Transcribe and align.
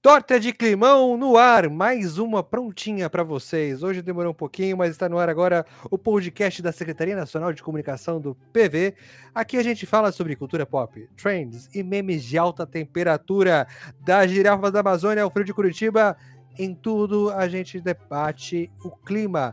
Torta 0.00 0.38
de 0.38 0.52
climão 0.52 1.16
no 1.16 1.36
ar, 1.36 1.68
mais 1.68 2.18
uma 2.18 2.44
prontinha 2.44 3.10
para 3.10 3.24
vocês. 3.24 3.82
Hoje 3.82 4.00
demorou 4.00 4.30
um 4.30 4.34
pouquinho, 4.34 4.76
mas 4.76 4.92
está 4.92 5.08
no 5.08 5.18
ar 5.18 5.28
agora 5.28 5.66
o 5.90 5.98
podcast 5.98 6.62
da 6.62 6.70
Secretaria 6.70 7.16
Nacional 7.16 7.52
de 7.52 7.60
Comunicação 7.60 8.20
do 8.20 8.36
PV. 8.52 8.94
Aqui 9.34 9.56
a 9.56 9.62
gente 9.64 9.84
fala 9.84 10.12
sobre 10.12 10.36
cultura 10.36 10.64
pop, 10.64 11.08
trends 11.16 11.68
e 11.74 11.82
memes 11.82 12.22
de 12.22 12.38
alta 12.38 12.64
temperatura, 12.64 13.66
da 14.04 14.24
girafa 14.24 14.70
da 14.70 14.78
Amazônia 14.78 15.24
ao 15.24 15.30
frio 15.32 15.44
de 15.44 15.52
Curitiba. 15.52 16.16
Em 16.56 16.72
tudo 16.72 17.30
a 17.30 17.48
gente 17.48 17.80
debate 17.80 18.70
o 18.84 18.92
clima. 18.92 19.52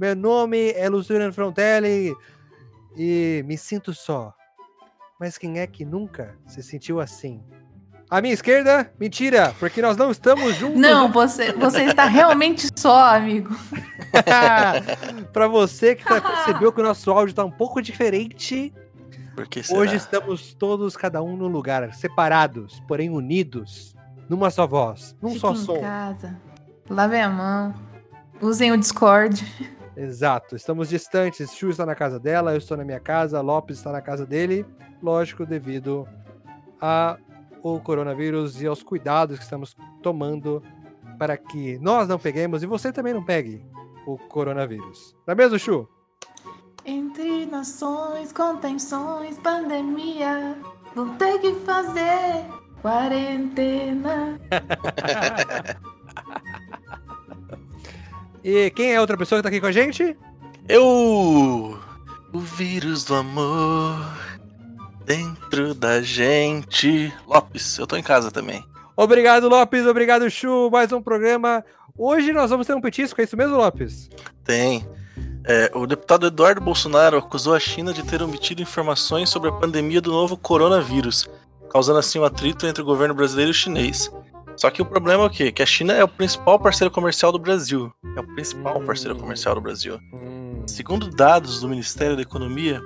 Meu 0.00 0.16
nome 0.16 0.72
é 0.72 0.88
Luciano 0.88 1.30
Frontelli 1.30 2.16
e 2.96 3.44
me 3.46 3.58
sinto 3.58 3.92
só. 3.92 4.32
Mas 5.20 5.36
quem 5.36 5.58
é 5.58 5.66
que 5.66 5.84
nunca 5.84 6.38
se 6.46 6.62
sentiu 6.62 6.98
assim? 6.98 7.44
À 8.08 8.22
minha 8.22 8.32
esquerda, 8.32 8.90
mentira, 8.98 9.54
porque 9.60 9.82
nós 9.82 9.98
não 9.98 10.10
estamos 10.10 10.54
juntos. 10.54 10.80
Não, 10.80 11.12
você, 11.12 11.52
você 11.52 11.82
está 11.82 12.06
realmente 12.06 12.66
só, 12.74 13.14
amigo. 13.14 13.54
Para 15.34 15.46
você 15.46 15.94
que 15.94 16.02
tá, 16.02 16.18
percebeu 16.46 16.72
que 16.72 16.80
o 16.80 16.84
nosso 16.84 17.10
áudio 17.10 17.32
está 17.32 17.44
um 17.44 17.50
pouco 17.50 17.82
diferente, 17.82 18.72
hoje 19.70 19.96
estamos 19.96 20.54
todos, 20.54 20.96
cada 20.96 21.22
um 21.22 21.36
no 21.36 21.46
lugar, 21.46 21.92
separados, 21.92 22.82
porém 22.88 23.10
unidos, 23.10 23.94
numa 24.30 24.48
só 24.48 24.66
voz, 24.66 25.14
num 25.20 25.28
Fique 25.28 25.40
só 25.40 25.52
em 25.52 25.56
som. 25.56 25.78
casa. 25.78 26.40
Lavem 26.88 27.20
a 27.20 27.28
mão. 27.28 27.74
Usem 28.40 28.72
o 28.72 28.78
Discord. 28.78 29.44
Exato, 29.96 30.56
estamos 30.56 30.88
distantes. 30.88 31.52
Chu 31.52 31.70
está 31.70 31.84
na 31.84 31.94
casa 31.94 32.18
dela, 32.18 32.52
eu 32.52 32.58
estou 32.58 32.76
na 32.76 32.84
minha 32.84 33.00
casa, 33.00 33.40
Lopes 33.40 33.78
está 33.78 33.92
na 33.92 34.00
casa 34.00 34.24
dele. 34.24 34.64
Lógico, 35.02 35.44
devido 35.44 36.06
a 36.80 37.18
o 37.62 37.78
coronavírus 37.80 38.62
e 38.62 38.66
aos 38.66 38.82
cuidados 38.82 39.36
que 39.36 39.44
estamos 39.44 39.76
tomando 40.02 40.62
para 41.18 41.36
que 41.36 41.78
nós 41.78 42.08
não 42.08 42.18
peguemos 42.18 42.62
e 42.62 42.66
você 42.66 42.90
também 42.90 43.12
não 43.12 43.22
pegue 43.24 43.62
o 44.06 44.16
coronavírus. 44.16 45.14
Não 45.26 45.32
é 45.32 45.34
mesmo, 45.34 45.58
Chu? 45.58 45.88
Entre 46.84 47.44
nações, 47.44 48.32
contenções, 48.32 49.36
pandemia, 49.38 50.56
vão 50.94 51.14
ter 51.16 51.38
que 51.40 51.54
fazer 51.56 52.46
quarentena. 52.80 54.40
e 58.42 58.70
quem 58.70 58.92
é 58.92 59.00
outra 59.00 59.16
pessoa 59.16 59.38
que 59.38 59.42
tá 59.42 59.48
aqui 59.48 59.60
com 59.60 59.66
a 59.66 59.72
gente? 59.72 60.16
Eu! 60.68 61.78
O 62.32 62.38
vírus 62.38 63.04
do 63.04 63.14
amor 63.14 63.96
dentro 65.04 65.74
da 65.74 66.00
gente. 66.00 67.12
Lopes, 67.26 67.78
eu 67.78 67.86
tô 67.86 67.96
em 67.96 68.02
casa 68.02 68.30
também. 68.30 68.64
Obrigado, 68.96 69.48
Lopes. 69.48 69.86
Obrigado, 69.86 70.30
Chu. 70.30 70.70
Mais 70.70 70.92
um 70.92 71.02
programa. 71.02 71.64
Hoje 71.98 72.32
nós 72.32 72.50
vamos 72.50 72.66
ter 72.66 72.74
um 72.74 72.80
petisco, 72.80 73.20
é 73.20 73.24
isso 73.24 73.36
mesmo, 73.36 73.56
Lopes? 73.56 74.08
Tem. 74.44 74.86
É, 75.44 75.70
o 75.74 75.86
deputado 75.86 76.26
Eduardo 76.26 76.60
Bolsonaro 76.60 77.18
acusou 77.18 77.54
a 77.54 77.60
China 77.60 77.92
de 77.92 78.02
ter 78.04 78.22
omitido 78.22 78.62
informações 78.62 79.28
sobre 79.28 79.48
a 79.48 79.52
pandemia 79.52 80.00
do 80.00 80.12
novo 80.12 80.36
coronavírus, 80.36 81.28
causando 81.70 81.98
assim 81.98 82.18
um 82.18 82.24
atrito 82.24 82.66
entre 82.66 82.82
o 82.82 82.86
governo 82.86 83.14
brasileiro 83.14 83.50
e 83.50 83.52
o 83.52 83.54
chinês. 83.54 84.10
Só 84.60 84.70
que 84.70 84.82
o 84.82 84.84
problema 84.84 85.22
é 85.24 85.26
o 85.26 85.30
quê? 85.30 85.50
Que 85.50 85.62
a 85.62 85.66
China 85.66 85.94
é 85.94 86.04
o 86.04 86.08
principal 86.08 86.58
parceiro 86.58 86.90
comercial 86.92 87.32
do 87.32 87.38
Brasil. 87.38 87.90
É 88.16 88.20
o 88.20 88.26
principal 88.34 88.78
Hum. 88.78 88.84
parceiro 88.86 89.16
comercial 89.16 89.54
do 89.54 89.60
Brasil. 89.60 89.98
Hum. 90.12 90.62
Segundo 90.66 91.08
dados 91.08 91.60
do 91.60 91.68
Ministério 91.68 92.14
da 92.14 92.22
Economia, 92.22 92.80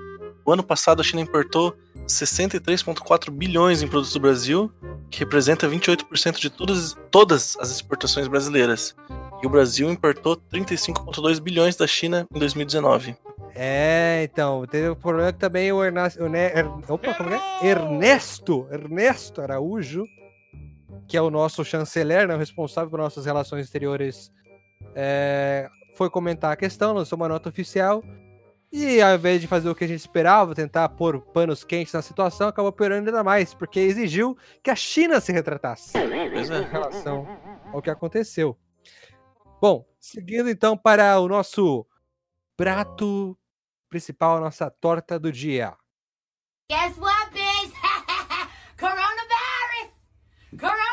o 0.47 0.52
ano 0.52 0.62
passado 0.62 1.00
a 1.00 1.05
China 1.05 1.20
importou 1.22 1.75
63,4 2.06 3.30
bilhões 3.30 3.83
em 3.83 3.89
produtos 3.89 4.12
do 4.12 4.20
Brasil, 4.20 4.70
que 5.11 5.19
representa 5.20 5.67
28% 5.69 6.39
de 6.39 6.48
todas, 6.50 6.96
todas 7.11 7.57
as 7.58 7.70
exportações 7.70 8.29
brasileiras. 8.29 8.95
E 9.42 9.46
o 9.46 9.51
Brasil 9.51 9.91
importou 9.91 10.36
35,2 10.36 11.41
bilhões 11.41 11.74
da 11.77 11.86
China 11.86 12.27
em 12.33 12.39
2019. 12.39 13.17
É, 13.56 14.23
então, 14.30 14.64
teve 14.67 14.89
o 14.89 14.96
problema 14.96 15.33
que 15.33 15.39
também 15.39 15.73
o 15.73 15.83
Ernesto. 15.85 16.23
O 16.23 16.29
Ne- 16.29 16.52
Er- 16.52 16.68
opa, 16.89 17.14
como 17.14 17.30
é? 17.35 17.41
Ernesto, 17.62 18.67
Ernesto 18.70 19.41
Araújo, 19.41 20.05
que 21.07 21.17
é 21.17 21.23
o 21.23 21.31
nosso 21.31 21.65
chanceler, 21.65 22.27
né, 22.29 22.35
o 22.35 22.39
responsável 22.39 22.91
por 22.91 22.98
nossas 22.98 23.27
relações 23.27 23.65
exteriores, 23.65 24.31
é, 24.95 25.69
foi 25.95 26.11
comentar 26.11 26.53
a 26.53 26.57
questão, 26.57 26.92
lançou 26.92 27.17
uma 27.17 27.29
nota 27.29 27.48
oficial. 27.48 28.03
E 28.73 29.01
ao 29.01 29.15
invés 29.15 29.41
de 29.41 29.47
fazer 29.47 29.69
o 29.69 29.75
que 29.75 29.85
a 29.85 29.87
gente 29.87 30.01
esperava, 30.01 30.53
tentar 30.53 30.89
pôr 30.89 31.20
panos 31.20 31.63
quentes 31.63 31.92
na 31.92 32.03
situação, 32.03 32.48
acabou 32.48 32.73
piorando 32.73 33.09
ainda 33.09 33.23
mais, 33.23 33.55
porque 33.55 33.79
exigiu 33.79 34.37
que 34.63 34.70
a 34.70 34.75
China 34.75 35.20
se 35.20 35.33
retratasse 35.33 35.92
Pois 35.92 36.51
em 36.51 36.55
é. 36.55 36.69
relação 36.69 37.25
ao 37.73 37.81
que 37.81 37.89
aconteceu. 37.89 38.59
Bom, 39.61 39.86
seguindo 40.01 40.51
então 40.51 40.77
para 40.77 41.21
o 41.21 41.29
nosso 41.29 41.86
prato 42.57 43.39
principal, 43.89 44.39
a 44.39 44.41
nossa 44.41 44.69
torta 44.69 45.21
do 45.21 45.31
dia. 45.31 45.77
Guess 46.69 46.98
what, 46.98 47.31
bitch? 47.33 47.73
Coronavirus! 48.77 49.95
Coronavirus! 50.59 50.83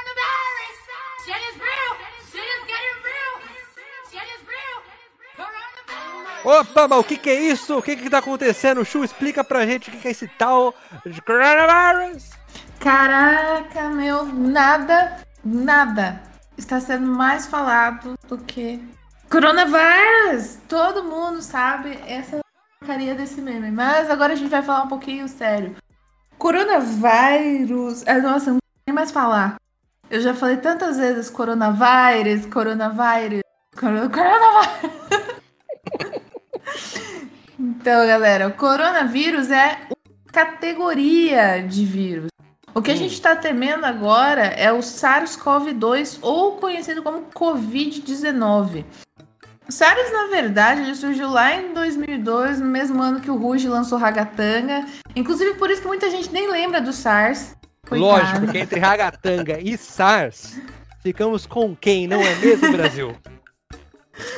Opa, 6.44 6.88
mas 6.88 7.00
o 7.00 7.04
que, 7.04 7.18
que 7.18 7.30
é 7.30 7.40
isso? 7.40 7.78
O 7.78 7.82
que 7.82 7.96
que 7.96 8.10
tá 8.10 8.18
acontecendo? 8.18 8.84
Chu, 8.84 9.04
explica 9.04 9.44
pra 9.44 9.66
gente 9.66 9.90
o 9.90 9.92
que, 9.92 10.00
que 10.00 10.08
é 10.08 10.12
esse 10.12 10.28
tal 10.28 10.74
de 11.06 11.22
coronavirus. 11.22 12.32
Caraca, 12.80 13.90
meu, 13.90 14.26
nada, 14.26 15.18
nada 15.46 16.22
está 16.58 16.80
sendo 16.80 17.06
mais 17.06 17.46
falado 17.46 18.16
do 18.28 18.38
que 18.40 18.84
coronavírus. 19.30 20.58
Todo 20.68 21.04
mundo 21.04 21.42
sabe 21.44 22.00
essa 22.08 22.40
porcaria 22.80 23.14
desse 23.14 23.40
meme. 23.40 23.70
Mas 23.70 24.10
agora 24.10 24.34
a 24.34 24.36
gente 24.36 24.50
vai 24.50 24.64
falar 24.64 24.84
um 24.84 24.88
pouquinho 24.88 25.28
sério. 25.28 25.76
Coronavírus. 26.40 28.04
Ah, 28.08 28.18
Nossa, 28.18 28.50
eu 28.50 28.54
não 28.56 28.60
nem 28.88 28.96
mais 28.96 29.12
falar. 29.12 29.58
Eu 30.10 30.20
já 30.22 30.34
falei 30.34 30.58
tantas 30.58 30.98
vezes 30.98 31.30
coronavírus, 31.30 32.46
coronavírus, 32.48 33.42
coro- 33.80 34.10
coronavírus. 34.10 35.41
Então, 37.60 38.06
galera, 38.08 38.48
o 38.48 38.54
coronavírus 38.54 39.50
é 39.52 39.78
uma 39.88 40.32
categoria 40.32 41.62
de 41.68 41.86
vírus. 41.86 42.32
O 42.74 42.82
que 42.82 42.92
a 42.92 42.96
gente 42.96 43.14
está 43.14 43.36
temendo 43.36 43.86
agora 43.86 44.44
é 44.44 44.72
o 44.72 44.80
SARS-CoV-2, 44.80 46.20
ou 46.22 46.54
conhecido 46.54 47.04
como 47.04 47.26
Covid-19. 47.34 48.86
O 49.68 49.72
SARS, 49.72 50.12
na 50.12 50.28
verdade, 50.28 50.82
ele 50.82 50.96
surgiu 50.96 51.30
lá 51.30 51.54
em 51.54 51.74
2002, 51.74 52.60
no 52.60 52.68
mesmo 52.68 53.02
ano 53.02 53.20
que 53.20 53.30
o 53.30 53.36
Ruge 53.36 53.68
lançou 53.68 53.98
Ragatanga. 53.98 54.86
Inclusive, 55.16 55.56
por 55.56 55.70
isso 55.70 55.82
que 55.82 55.88
muita 55.88 56.10
gente 56.10 56.32
nem 56.32 56.50
lembra 56.50 56.80
do 56.82 56.94
SARS. 56.94 57.56
Coitado. 57.88 58.10
Lógico 58.10 58.52
que 58.52 58.58
entre 58.58 58.80
Ragatanga 58.80 59.60
e 59.60 59.78
SARS, 59.78 60.60
ficamos 61.04 61.46
com 61.46 61.76
quem, 61.76 62.08
não 62.08 62.22
é 62.22 62.36
mesmo, 62.36 62.72
Brasil? 62.72 63.16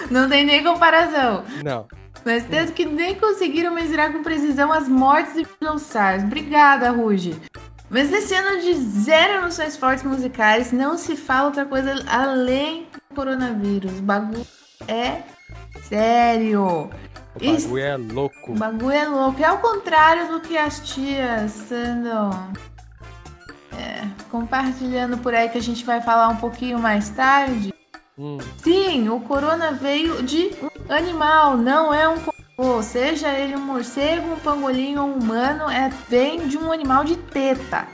Não 0.10 0.28
tem 0.30 0.46
nem 0.46 0.64
comparação. 0.64 1.44
Não. 1.64 1.88
Mas 2.26 2.46
tanto 2.46 2.72
que 2.74 2.86
nem 2.86 3.16
conseguiram 3.16 3.74
mensurar 3.74 4.12
com 4.12 4.24
precisão 4.24 4.72
as 4.72 4.88
mortes 4.88 5.34
devido 5.34 5.68
ao 5.68 5.78
SARS. 5.78 6.24
Obrigada, 6.24 6.90
Ruge. 6.90 7.36
Mas 7.90 8.10
nesse 8.10 8.34
ano 8.34 8.62
de 8.62 8.74
zero 8.74 9.42
noções 9.44 9.78
fortes 9.78 10.04
musicais, 10.04 10.72
não 10.72 10.98
se 10.98 11.16
fala 11.16 11.48
outra 11.48 11.66
coisa 11.66 11.94
além 12.08 12.88
do 12.92 13.16
coronavírus. 13.16 14.00
O 14.00 14.02
bagulho 14.02 14.48
é 14.88 15.22
sério. 15.84 16.90
O 17.36 17.44
Isso. 17.44 17.68
bagulho 17.68 17.84
é 17.84 17.98
louco. 17.98 18.52
O 18.52 18.56
bagulho 18.56 18.92
é 18.92 19.08
louco. 19.08 19.42
É 19.42 19.46
ao 19.46 19.60
contrário 19.60 20.28
do 20.32 20.40
que 20.40 20.58
as 20.58 20.80
tias 20.80 21.72
andam 21.72 22.52
é, 23.78 24.08
compartilhando 24.30 25.18
por 25.18 25.34
aí 25.34 25.50
que 25.50 25.58
a 25.58 25.62
gente 25.62 25.84
vai 25.86 26.02
falar 26.02 26.30
um 26.30 26.38
pouquinho 26.38 26.80
mais 26.80 27.10
tarde. 27.10 27.74
Hum. 28.18 28.38
Sim, 28.58 29.10
o 29.10 29.20
corona 29.20 29.72
veio 29.72 30.22
de 30.22 30.52
um 30.62 30.73
animal, 30.90 31.58
não 31.58 31.94
é 31.94 32.08
um 32.08 32.20
cocô. 32.20 32.82
Seja 32.84 33.32
ele 33.32 33.56
um 33.56 33.62
morcego, 33.62 34.34
um 34.34 34.40
pangolim 34.40 34.98
ou 34.98 35.08
um 35.08 35.20
humano, 35.20 35.70
é, 35.70 35.90
vem 36.10 36.48
de 36.48 36.58
um 36.58 36.72
animal 36.72 37.04
de 37.04 37.16
teta. 37.16 37.88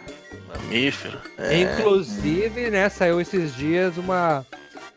Mamífero. 0.48 1.20
É. 1.38 1.62
Inclusive, 1.62 2.70
né, 2.70 2.90
saiu 2.90 3.22
esses 3.22 3.56
dias 3.56 3.98
uma, 3.98 4.46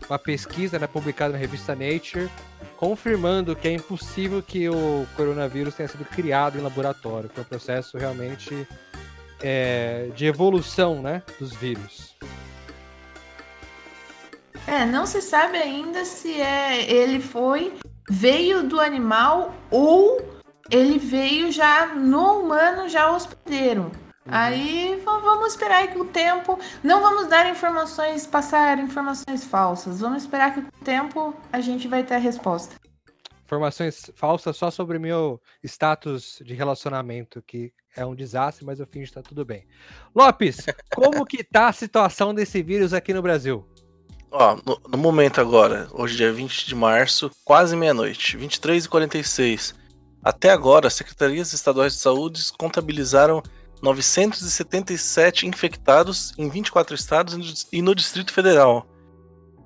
uma 0.08 0.18
pesquisa 0.18 0.78
né, 0.78 0.86
publicada 0.86 1.32
na 1.32 1.38
revista 1.38 1.74
Nature 1.74 2.28
confirmando 2.82 3.54
que 3.54 3.68
é 3.68 3.72
impossível 3.74 4.42
que 4.42 4.68
o 4.68 5.06
coronavírus 5.16 5.72
tenha 5.72 5.88
sido 5.88 6.04
criado 6.04 6.58
em 6.58 6.60
laboratório. 6.60 7.30
Foi 7.32 7.44
um 7.44 7.46
processo 7.46 7.96
realmente 7.96 8.66
é, 9.40 10.08
de 10.16 10.26
evolução 10.26 11.00
né, 11.00 11.22
dos 11.38 11.54
vírus. 11.54 12.16
É, 14.66 14.86
não 14.86 15.06
se 15.06 15.20
sabe 15.20 15.58
ainda 15.58 16.04
se 16.04 16.40
é 16.40 16.90
ele 16.90 17.20
foi 17.20 17.74
veio 18.08 18.62
do 18.62 18.80
animal 18.80 19.54
ou 19.70 20.20
ele 20.70 20.98
veio 20.98 21.50
já 21.50 21.86
no 21.94 22.40
humano, 22.40 22.88
já 22.88 23.10
hospedeiro. 23.10 23.90
Aí 24.26 25.00
va- 25.04 25.18
vamos 25.18 25.48
esperar 25.48 25.78
aí 25.78 25.88
que 25.88 25.98
o 25.98 26.04
tempo. 26.04 26.58
Não 26.82 27.02
vamos 27.02 27.26
dar 27.26 27.48
informações, 27.50 28.24
passar 28.26 28.78
informações 28.78 29.44
falsas. 29.44 30.00
Vamos 30.00 30.22
esperar 30.22 30.54
que 30.54 30.62
com 30.62 30.68
o 30.68 30.84
tempo 30.84 31.34
a 31.52 31.60
gente 31.60 31.88
vai 31.88 32.04
ter 32.04 32.14
a 32.14 32.18
resposta. 32.18 32.76
Informações 33.44 34.10
falsas 34.14 34.56
só 34.56 34.70
sobre 34.70 34.98
meu 34.98 35.40
status 35.62 36.40
de 36.44 36.54
relacionamento, 36.54 37.42
que 37.42 37.72
é 37.94 38.06
um 38.06 38.14
desastre, 38.14 38.64
mas 38.64 38.80
eu 38.80 38.86
fingo 38.86 39.04
que 39.04 39.12
tá 39.12 39.22
tudo 39.22 39.44
bem. 39.44 39.66
Lopes, 40.14 40.64
como 40.94 41.26
que 41.26 41.42
tá 41.42 41.66
a 41.68 41.72
situação 41.72 42.32
desse 42.32 42.62
vírus 42.62 42.94
aqui 42.94 43.12
no 43.12 43.20
Brasil? 43.20 43.66
Ó, 44.32 44.56
no, 44.64 44.80
no 44.88 44.96
momento 44.98 45.40
agora, 45.42 45.88
hoje 45.92 46.16
dia 46.16 46.32
20 46.32 46.66
de 46.66 46.74
março, 46.74 47.30
quase 47.44 47.76
meia-noite, 47.76 48.36
23 48.38 48.86
e 48.86 48.88
46 48.88 49.74
Até 50.24 50.50
agora, 50.50 50.86
as 50.86 50.94
secretarias 50.94 51.52
estaduais 51.52 51.92
de 51.92 51.98
saúde 51.98 52.42
contabilizaram 52.56 53.42
977 53.82 55.46
infectados 55.46 56.32
em 56.38 56.48
24 56.48 56.94
estados 56.94 57.34
e 57.34 57.36
no 57.36 57.42
Dis- 57.42 57.68
e 57.72 57.82
no 57.82 57.94
Distrito 57.94 58.32
Federal. 58.32 58.86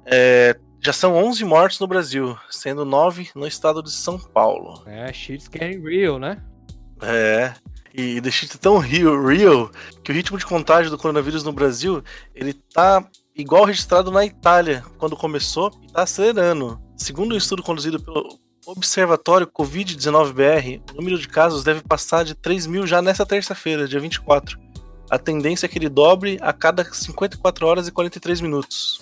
É, 0.05 0.57
já 0.81 0.93
são 0.93 1.15
11 1.15 1.45
mortos 1.45 1.79
no 1.79 1.87
Brasil, 1.87 2.37
sendo 2.51 2.85
9 2.85 3.31
no 3.35 3.47
estado 3.47 3.83
de 3.83 3.93
São 3.93 4.19
Paulo. 4.19 4.83
É, 4.87 5.13
shit's 5.13 5.49
getting 5.53 5.83
real, 5.83 6.19
né? 6.19 6.43
É. 7.03 7.53
E 7.95 8.21
the 8.21 8.31
shit 8.31 8.55
é 8.55 8.59
tão 8.59 8.79
real, 8.79 9.25
real 9.25 9.71
que 10.03 10.11
o 10.11 10.15
ritmo 10.15 10.39
de 10.39 10.45
contágio 10.47 10.91
do 10.91 10.99
coronavírus 10.99 11.43
no 11.45 11.53
Brasil, 11.53 12.03
ele 12.35 12.53
tá 12.53 13.07
igual 13.37 13.65
registrado 13.65 14.11
na 14.11 14.25
Itália 14.25 14.83
quando 14.99 15.17
começou 15.17 15.71
e 15.83 15.93
tá 15.93 16.03
acelerando. 16.03 16.81
Segundo 16.97 17.35
um 17.35 17.39
estudo 17.39 17.63
conduzido 17.63 18.03
pelo 18.03 18.39
Observatório 18.65 19.47
Covid-19-BR, 19.47 20.81
o 20.93 20.97
número 20.97 21.19
de 21.19 21.29
casos 21.29 21.63
deve 21.63 21.83
passar 21.83 22.25
de 22.25 22.35
3 22.35 22.67
mil 22.67 22.87
já 22.87 23.03
nessa 23.03 23.27
terça-feira, 23.27 23.87
dia 23.87 24.01
24. 24.01 24.59
A 25.11 25.19
tendência 25.19 25.67
é 25.67 25.69
que 25.69 25.79
ele 25.79 25.89
dobre 25.89 26.39
a 26.41 26.53
cada 26.53 26.83
54 26.83 27.67
horas 27.67 27.87
e 27.87 27.93
43 27.93 28.41
minutos. 28.41 29.01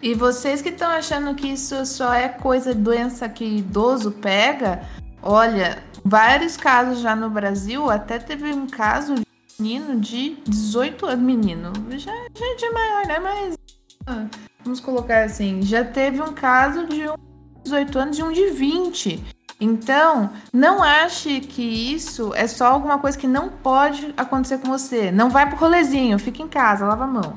E 0.00 0.14
vocês 0.14 0.62
que 0.62 0.68
estão 0.68 0.88
achando 0.88 1.34
que 1.34 1.48
isso 1.48 1.84
só 1.84 2.14
é 2.14 2.28
coisa, 2.28 2.72
doença 2.72 3.28
que 3.28 3.44
idoso 3.44 4.12
pega, 4.12 4.88
olha, 5.20 5.82
vários 6.04 6.56
casos 6.56 7.00
já 7.00 7.16
no 7.16 7.28
Brasil, 7.28 7.90
até 7.90 8.18
teve 8.18 8.52
um 8.52 8.68
caso 8.68 9.16
menino 9.58 10.00
de 10.00 10.36
18 10.46 11.06
anos, 11.06 11.24
menino, 11.24 11.72
já, 11.92 12.12
já 12.34 12.46
é 12.46 12.54
de 12.54 12.70
maior, 12.70 13.06
né? 13.06 13.18
Mas 13.18 13.58
ah, 14.06 14.26
vamos 14.62 14.78
colocar 14.78 15.24
assim, 15.24 15.62
já 15.62 15.84
teve 15.84 16.22
um 16.22 16.32
caso 16.32 16.86
de 16.86 17.08
um 17.08 17.14
de 17.14 17.62
18 17.64 17.98
anos 17.98 18.18
e 18.18 18.22
um 18.22 18.32
de 18.32 18.50
20. 18.50 19.24
Então, 19.60 20.32
não 20.52 20.80
ache 20.80 21.40
que 21.40 21.62
isso 21.62 22.32
é 22.34 22.46
só 22.46 22.66
alguma 22.66 23.00
coisa 23.00 23.18
que 23.18 23.26
não 23.26 23.48
pode 23.48 24.14
acontecer 24.16 24.58
com 24.58 24.68
você. 24.68 25.10
Não 25.10 25.28
vai 25.28 25.48
pro 25.48 25.58
rolezinho, 25.58 26.16
fica 26.18 26.40
em 26.40 26.48
casa, 26.48 26.86
lava 26.86 27.04
a 27.04 27.08
mão. 27.08 27.36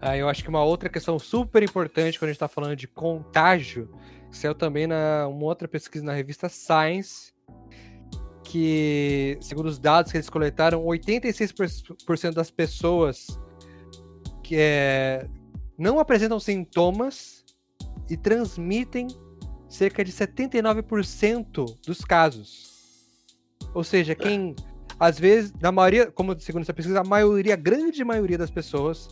Ah, 0.00 0.16
eu 0.16 0.28
acho 0.28 0.42
que 0.42 0.48
uma 0.48 0.64
outra 0.64 0.88
questão 0.88 1.18
super 1.18 1.62
importante 1.62 2.18
quando 2.18 2.30
a 2.30 2.32
gente 2.32 2.36
está 2.36 2.48
falando 2.48 2.74
de 2.74 2.88
contágio, 2.88 3.90
saiu 4.30 4.54
também 4.54 4.86
na 4.86 5.28
uma 5.28 5.44
outra 5.44 5.68
pesquisa 5.68 6.04
na 6.04 6.14
revista 6.14 6.48
Science, 6.48 7.33
que, 8.54 9.36
segundo 9.40 9.66
os 9.66 9.80
dados 9.80 10.12
que 10.12 10.16
eles 10.16 10.30
coletaram, 10.30 10.84
86% 10.84 12.32
das 12.32 12.52
pessoas 12.52 13.26
que 14.44 14.54
é, 14.56 15.26
não 15.76 15.98
apresentam 15.98 16.38
sintomas 16.38 17.44
e 18.08 18.16
transmitem 18.16 19.08
cerca 19.68 20.04
de 20.04 20.12
79% 20.12 21.78
dos 21.84 22.04
casos. 22.04 23.18
Ou 23.74 23.82
seja, 23.82 24.14
quem, 24.14 24.54
às 25.00 25.18
vezes, 25.18 25.52
na 25.60 25.72
maioria, 25.72 26.12
como 26.12 26.38
segundo 26.38 26.62
essa 26.62 26.72
pesquisa, 26.72 27.00
a 27.00 27.04
maioria, 27.04 27.54
a 27.54 27.56
grande 27.56 28.04
maioria 28.04 28.38
das 28.38 28.52
pessoas 28.52 29.08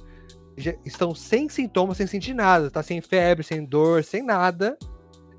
estão 0.84 1.16
sem 1.16 1.48
sintomas, 1.48 1.96
sem 1.96 2.06
sentir 2.06 2.32
nada, 2.32 2.70
tá 2.70 2.80
sem 2.80 3.00
febre, 3.00 3.42
sem 3.42 3.64
dor, 3.64 4.04
sem 4.04 4.22
nada, 4.22 4.78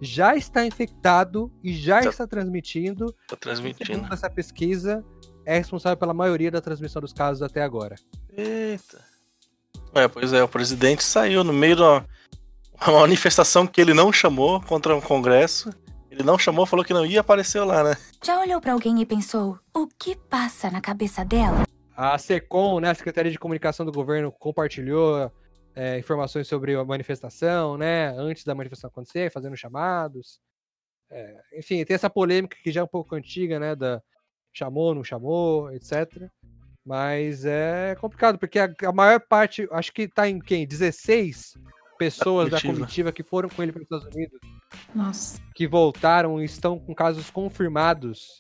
já 0.04 0.36
está 0.36 0.66
infectado 0.66 1.52
e 1.64 1.74
já 1.74 2.02
Tá- 2.02 2.10
está 2.10 2.28
transmitindo. 2.28 3.14
Tá 3.28 3.36
E, 3.36 3.38
transmitindo. 3.38 3.86
Segundo 3.86 4.14
essa 4.14 4.30
pesquisa, 4.30 5.04
é 5.46 5.58
responsável 5.58 5.98
pela 5.98 6.14
maioria 6.14 6.52
da 6.52 6.62
transmissão 6.62 7.02
dos 7.02 7.14
casos 7.14 7.42
até 7.42 7.62
agora. 7.64 7.96
Eita. 8.36 9.00
É, 9.96 10.08
pois 10.08 10.34
é, 10.34 10.44
o 10.44 10.48
presidente 10.48 11.04
saiu 11.04 11.44
no 11.44 11.54
meio 11.54 11.76
de 11.76 11.82
uma, 11.82 12.06
uma 12.88 13.00
manifestação 13.02 13.66
que 13.68 13.80
ele 13.80 13.94
não 13.94 14.12
chamou 14.12 14.60
contra 14.62 14.96
um 14.96 15.02
congresso. 15.02 15.70
Ele 16.10 16.24
não 16.24 16.38
chamou, 16.38 16.66
falou 16.66 16.86
que 16.86 16.94
não 16.94 17.06
ia, 17.06 17.22
apareceu 17.22 17.66
lá, 17.66 17.84
né? 17.84 17.98
Já 18.24 18.40
olhou 18.40 18.60
pra 18.62 18.74
alguém 18.74 19.02
e 19.02 19.06
pensou: 19.06 19.58
o 19.74 19.88
que 19.88 20.16
passa 20.16 20.70
na 20.70 20.80
cabeça 20.82 21.24
dela? 21.26 21.64
A 21.96 22.18
SECOM, 22.18 22.80
né, 22.80 22.90
a 22.90 22.96
Secretaria 22.96 23.32
de 23.32 23.38
Comunicação 23.40 23.86
do 23.86 23.92
Governo, 23.92 24.32
compartilhou 24.32 25.32
é, 25.76 25.98
informações 25.98 26.48
sobre 26.48 26.76
a 26.76 26.86
manifestação, 26.86 27.78
né, 27.78 28.10
antes 28.18 28.44
da 28.44 28.56
manifestação 28.56 28.90
acontecer, 28.90 29.32
fazendo 29.32 29.56
chamados. 29.58 30.40
É, 31.10 31.42
enfim, 31.58 31.84
tem 31.84 31.96
essa 31.96 32.10
polêmica 32.10 32.58
que 32.62 32.72
já 32.72 32.82
é 32.82 32.84
um 32.84 32.88
pouco 32.88 33.16
antiga, 33.16 33.60
né, 33.60 33.76
da 33.76 34.02
chamou, 34.52 34.94
não 34.94 35.04
chamou, 35.04 35.72
etc. 35.72 36.30
Mas 36.86 37.46
é 37.46 37.96
complicado, 38.00 38.38
porque 38.38 38.60
a, 38.60 38.74
a 38.86 38.92
maior 38.92 39.20
parte, 39.20 39.68
acho 39.72 39.92
que 39.92 40.08
tá 40.08 40.28
em 40.28 40.40
quem? 40.40 40.68
16 40.68 41.58
pessoas 41.98 42.50
da 42.50 42.60
comitiva. 42.60 42.80
comitiva 42.80 43.12
que 43.12 43.24
foram 43.24 43.50
com 43.50 43.64
ele 43.64 43.72
para 43.72 43.80
os 43.80 43.84
Estados 43.84 44.08
Unidos, 44.08 44.40
Nossa. 44.94 45.42
que 45.56 45.68
voltaram 45.68 46.42
e 46.42 46.46
estão 46.46 46.78
com 46.80 46.94
casos 46.94 47.30
confirmados 47.30 48.38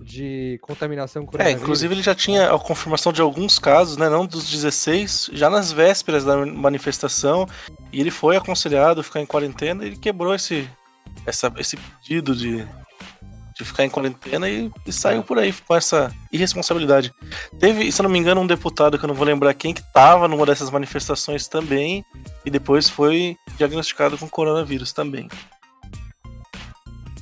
de 0.00 0.58
contaminação 0.62 1.22
com 1.22 1.28
É, 1.28 1.32
coronavírus. 1.32 1.62
inclusive 1.62 1.94
ele 1.94 2.02
já 2.02 2.14
tinha 2.14 2.52
a 2.52 2.58
confirmação 2.58 3.12
de 3.12 3.20
alguns 3.20 3.58
casos, 3.58 3.96
né? 3.96 4.08
Não 4.08 4.24
dos 4.26 4.48
16, 4.50 5.30
já 5.32 5.50
nas 5.50 5.72
vésperas 5.72 6.24
da 6.24 6.36
manifestação. 6.46 7.46
E 7.92 8.00
ele 8.00 8.10
foi 8.10 8.36
aconselhado 8.36 9.00
a 9.00 9.04
ficar 9.04 9.20
em 9.20 9.26
quarentena 9.26 9.82
e 9.84 9.88
ele 9.88 9.96
quebrou 9.96 10.34
esse, 10.34 10.68
essa, 11.26 11.52
esse 11.58 11.76
pedido 11.76 12.34
de, 12.36 12.58
de 13.58 13.64
ficar 13.64 13.84
em 13.84 13.90
quarentena 13.90 14.48
e, 14.48 14.70
e 14.86 14.92
saiu 14.92 15.22
por 15.24 15.36
aí 15.38 15.52
com 15.52 15.74
essa 15.74 16.14
irresponsabilidade. 16.32 17.12
Teve, 17.58 17.90
se 17.90 18.00
eu 18.00 18.04
não 18.04 18.10
me 18.10 18.18
engano, 18.20 18.40
um 18.40 18.46
deputado 18.46 18.98
que 18.98 19.04
eu 19.04 19.08
não 19.08 19.14
vou 19.16 19.26
lembrar 19.26 19.52
quem 19.54 19.74
que 19.74 19.82
tava 19.92 20.28
numa 20.28 20.46
dessas 20.46 20.70
manifestações 20.70 21.48
também 21.48 22.04
e 22.46 22.50
depois 22.50 22.88
foi 22.88 23.36
diagnosticado 23.56 24.16
com 24.16 24.28
coronavírus 24.28 24.92
também. 24.92 25.28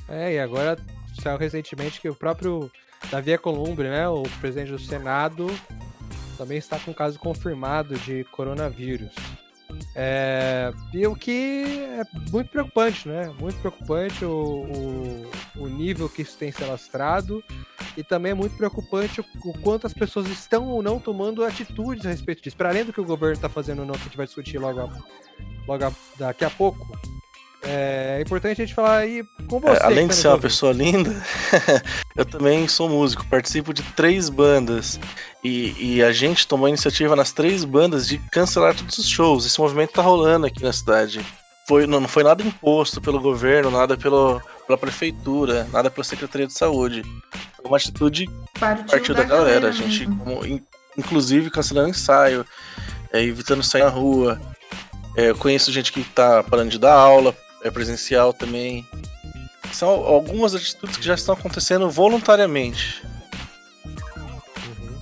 É, 0.09 0.35
e 0.35 0.39
agora 0.39 0.77
saiu 1.27 1.37
recentemente 1.37 1.99
que 1.99 2.09
o 2.09 2.15
próprio 2.15 2.71
Davi 3.11 3.33
Alcolumbre, 3.33 3.89
né, 3.89 4.07
o 4.07 4.23
presidente 4.39 4.71
do 4.71 4.79
Senado, 4.79 5.47
também 6.37 6.57
está 6.57 6.79
com 6.79 6.93
caso 6.93 7.19
confirmado 7.19 7.95
de 7.99 8.23
coronavírus. 8.25 9.13
É, 9.93 10.71
e 10.93 11.05
o 11.05 11.13
que 11.13 11.65
é 11.99 12.03
muito 12.31 12.49
preocupante, 12.49 13.07
né? 13.09 13.33
Muito 13.39 13.59
preocupante 13.59 14.23
o, 14.23 14.65
o, 15.57 15.63
o 15.63 15.67
nível 15.67 16.07
que 16.07 16.21
isso 16.21 16.37
tem 16.37 16.51
se 16.51 16.63
alastrado 16.63 17.43
e 17.97 18.03
também 18.03 18.31
é 18.31 18.35
muito 18.35 18.55
preocupante 18.55 19.19
o, 19.19 19.25
o 19.43 19.59
quanto 19.59 19.85
as 19.85 19.93
pessoas 19.93 20.27
estão 20.27 20.69
ou 20.69 20.81
não 20.81 20.99
tomando 20.99 21.43
atitudes 21.43 22.05
a 22.05 22.09
respeito 22.09 22.41
disso. 22.41 22.55
Para 22.55 22.69
além 22.69 22.85
do 22.85 22.93
que 22.93 23.01
o 23.01 23.05
governo 23.05 23.35
está 23.35 23.49
fazendo 23.49 23.79
ou 23.79 23.85
não, 23.85 23.95
que 23.95 24.01
a 24.01 24.03
gente 24.05 24.17
vai 24.17 24.25
discutir 24.25 24.57
logo, 24.57 24.89
logo 25.67 25.95
daqui 26.17 26.45
a 26.45 26.49
pouco, 26.49 26.87
é, 27.67 28.21
importante 28.21 28.61
a 28.61 28.65
gente 28.65 28.73
falar 28.73 28.97
aí 28.97 29.23
com 29.47 29.59
você. 29.59 29.81
É, 29.81 29.83
além 29.85 30.07
que 30.07 30.13
de 30.13 30.15
tá 30.15 30.21
ser 30.21 30.27
uma 30.29 30.39
pessoa 30.39 30.71
linda, 30.71 31.15
eu 32.15 32.25
também 32.25 32.67
sou 32.67 32.89
músico, 32.89 33.25
participo 33.27 33.73
de 33.73 33.83
três 33.83 34.29
bandas. 34.29 34.99
E, 35.43 35.75
e 35.79 36.03
a 36.03 36.11
gente 36.11 36.47
tomou 36.47 36.65
a 36.65 36.69
iniciativa 36.69 37.15
nas 37.15 37.31
três 37.31 37.63
bandas 37.63 38.07
de 38.07 38.17
cancelar 38.31 38.75
todos 38.75 38.97
os 38.97 39.07
shows. 39.07 39.45
Esse 39.45 39.59
movimento 39.59 39.91
tá 39.93 40.01
rolando 40.01 40.45
aqui 40.47 40.63
na 40.63 40.73
cidade. 40.73 41.23
Foi, 41.67 41.85
não, 41.85 41.99
não 41.99 42.07
foi 42.07 42.23
nada 42.23 42.41
imposto 42.41 43.01
pelo 43.01 43.19
governo, 43.19 43.69
nada 43.69 43.97
pelo, 43.97 44.41
pela 44.65 44.77
prefeitura, 44.77 45.67
nada 45.71 45.91
pela 45.91 46.03
Secretaria 46.03 46.47
de 46.47 46.53
Saúde. 46.53 47.03
Foi 47.57 47.65
uma 47.65 47.77
atitude 47.77 48.29
Partiu, 48.57 48.85
partiu 48.85 49.15
da, 49.15 49.23
galera. 49.23 49.67
A 49.67 49.71
gente, 49.71 50.05
como, 50.05 50.45
in- 50.45 50.63
inclusive, 50.97 51.49
cancelando 51.49 51.89
ensaio, 51.89 52.45
é, 53.11 53.21
evitando 53.21 53.61
sair 53.63 53.83
na 53.83 53.89
rua. 53.89 54.39
É, 55.15 55.29
eu 55.29 55.35
conheço 55.35 55.71
gente 55.71 55.91
que 55.91 56.03
tá 56.03 56.43
parando 56.43 56.69
de 56.69 56.79
dar 56.79 56.93
aula, 56.93 57.35
é 57.63 57.71
presencial 57.71 58.33
também. 58.33 58.85
São 59.73 59.89
algumas 59.89 60.55
atitudes 60.55 60.97
que 60.97 61.05
já 61.05 61.15
estão 61.15 61.35
acontecendo 61.35 61.89
voluntariamente. 61.89 63.03
Uhum. 63.85 64.97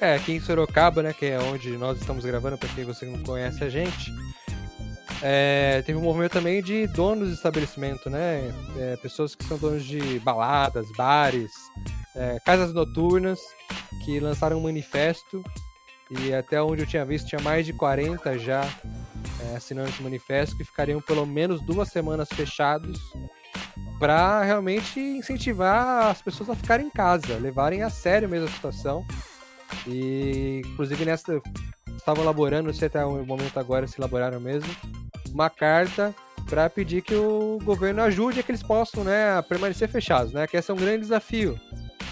É, 0.00 0.14
aqui 0.14 0.32
em 0.32 0.40
Sorocaba, 0.40 1.02
né, 1.02 1.12
que 1.12 1.26
é 1.26 1.38
onde 1.38 1.76
nós 1.76 1.98
estamos 1.98 2.24
gravando, 2.24 2.58
para 2.58 2.68
quem 2.70 2.84
você 2.84 3.06
não 3.06 3.18
conhece 3.22 3.64
a 3.64 3.68
gente, 3.68 4.12
é, 5.22 5.82
teve 5.86 5.98
um 5.98 6.02
movimento 6.02 6.32
também 6.32 6.62
de 6.62 6.86
donos 6.88 7.28
de 7.28 7.34
estabelecimento, 7.34 8.10
né, 8.10 8.52
é, 8.78 8.96
pessoas 8.96 9.34
que 9.34 9.44
são 9.44 9.56
donos 9.56 9.84
de 9.84 10.18
baladas, 10.20 10.86
bares, 10.96 11.50
é, 12.14 12.38
casas 12.44 12.74
noturnas, 12.74 13.40
que 14.04 14.20
lançaram 14.20 14.58
um 14.58 14.62
manifesto 14.62 15.42
e 16.10 16.34
até 16.34 16.62
onde 16.62 16.82
eu 16.82 16.86
tinha 16.86 17.04
visto 17.04 17.28
tinha 17.28 17.40
mais 17.40 17.64
de 17.64 17.72
40 17.72 18.38
já 18.38 18.62
é, 19.40 19.56
assinando 19.56 19.88
esse 19.88 20.02
manifesto 20.02 20.56
que 20.56 20.64
ficariam 20.64 21.00
pelo 21.00 21.26
menos 21.26 21.60
duas 21.62 21.88
semanas 21.88 22.28
fechados 22.28 23.00
para 23.98 24.42
realmente 24.42 25.00
incentivar 25.00 26.10
as 26.10 26.20
pessoas 26.20 26.50
a 26.50 26.54
ficarem 26.54 26.86
em 26.86 26.90
casa, 26.90 27.36
levarem 27.38 27.82
a 27.82 27.90
sério 27.90 28.28
mesmo 28.28 28.48
a 28.48 28.50
situação. 28.50 29.06
E 29.86 30.62
inclusive 30.64 31.04
nessa 31.04 31.40
estavam 31.96 32.22
elaborando, 32.22 32.66
não 32.66 32.74
sei 32.74 32.88
até 32.88 33.04
o 33.04 33.24
momento 33.24 33.58
agora 33.58 33.86
se 33.86 33.98
elaboraram 33.98 34.38
mesmo, 34.40 34.68
uma 35.32 35.48
carta 35.48 36.14
para 36.48 36.68
pedir 36.68 37.02
que 37.02 37.14
o 37.14 37.58
governo 37.64 38.02
ajude 38.02 38.40
a 38.40 38.42
que 38.42 38.50
eles 38.50 38.62
possam, 38.62 39.02
né, 39.02 39.40
permanecer 39.48 39.88
fechados, 39.88 40.32
né? 40.32 40.46
Que 40.46 40.56
esse 40.56 40.70
é 40.70 40.74
um 40.74 40.76
grande 40.76 41.00
desafio 41.00 41.58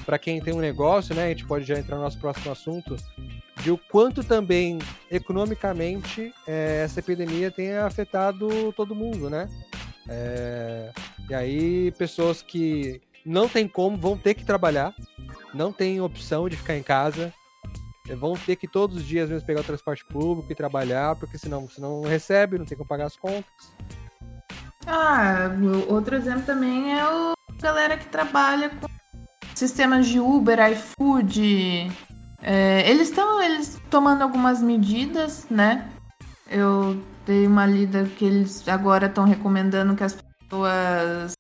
para 0.07 0.19
quem 0.19 0.41
tem 0.41 0.55
um 0.55 0.61
negócio, 0.61 1.15
né? 1.15 1.27
A 1.27 1.29
gente 1.29 1.47
pode 1.47 1.65
já 1.65 1.79
entrar 1.79 1.97
no 1.97 2.03
nosso 2.03 2.19
próximo 2.19 2.51
assunto 2.51 2.97
de 3.63 3.71
o 3.71 3.79
quanto 3.79 4.25
também 4.25 4.79
economicamente 5.11 6.33
é, 6.47 6.83
essa 6.85 7.01
epidemia 7.01 7.51
tem 7.51 7.77
afetado 7.77 8.73
todo 8.73 8.95
mundo, 8.95 9.31
né? 9.31 9.49
É, 10.09 10.93
e 11.29 11.35
aí 11.35 11.93
pessoas 11.93 12.43
que 12.43 13.01
não 13.25 13.49
tem 13.49 13.69
como 13.69 13.97
vão 13.97 14.19
ter 14.19 14.35
que 14.35 14.45
trabalhar, 14.45 14.93
não 15.55 15.73
tem 15.73 16.01
opção 16.01 16.49
de 16.49 16.57
ficar 16.57 16.77
em 16.77 16.83
casa, 16.83 17.33
é, 18.09 18.17
vão 18.17 18.35
ter 18.35 18.57
que 18.57 18.67
todos 18.67 18.97
os 18.97 19.05
dias 19.05 19.31
mesmo 19.31 19.47
pegar 19.47 19.61
o 19.61 19.65
transporte 19.65 20.05
público 20.05 20.51
e 20.51 20.57
trabalhar, 20.57 21.15
porque 21.17 21.39
senão, 21.39 21.69
senão 21.69 22.03
não 22.03 22.09
recebe, 22.09 22.59
não 22.59 22.67
tem 22.67 22.77
como 22.77 22.89
pagar 22.89 23.07
as 23.07 23.17
contas. 23.17 23.53
Ah, 24.85 25.49
outro 25.89 26.17
exemplo 26.17 26.43
também 26.43 26.99
é 26.99 27.09
o 27.09 27.33
galera 27.61 27.97
que 27.97 28.07
trabalha 28.07 28.71
com 28.71 28.89
sistemas 29.55 30.09
de 30.09 30.19
Uber, 30.19 30.59
iFood. 30.73 31.93
É, 32.43 32.89
eles 32.91 33.09
estão 33.09 33.41
eles 33.41 33.81
tomando 33.91 34.23
algumas 34.23 34.61
medidas, 34.61 35.47
né? 35.49 35.89
Eu 36.51 37.01
dei 37.25 37.47
uma 37.47 37.65
lida 37.67 38.05
que 38.17 38.25
eles 38.25 38.67
agora 38.69 39.07
estão 39.07 39.25
recomendando 39.25 39.95
que 39.95 40.03
as 40.05 40.15
pessoas 40.49 41.33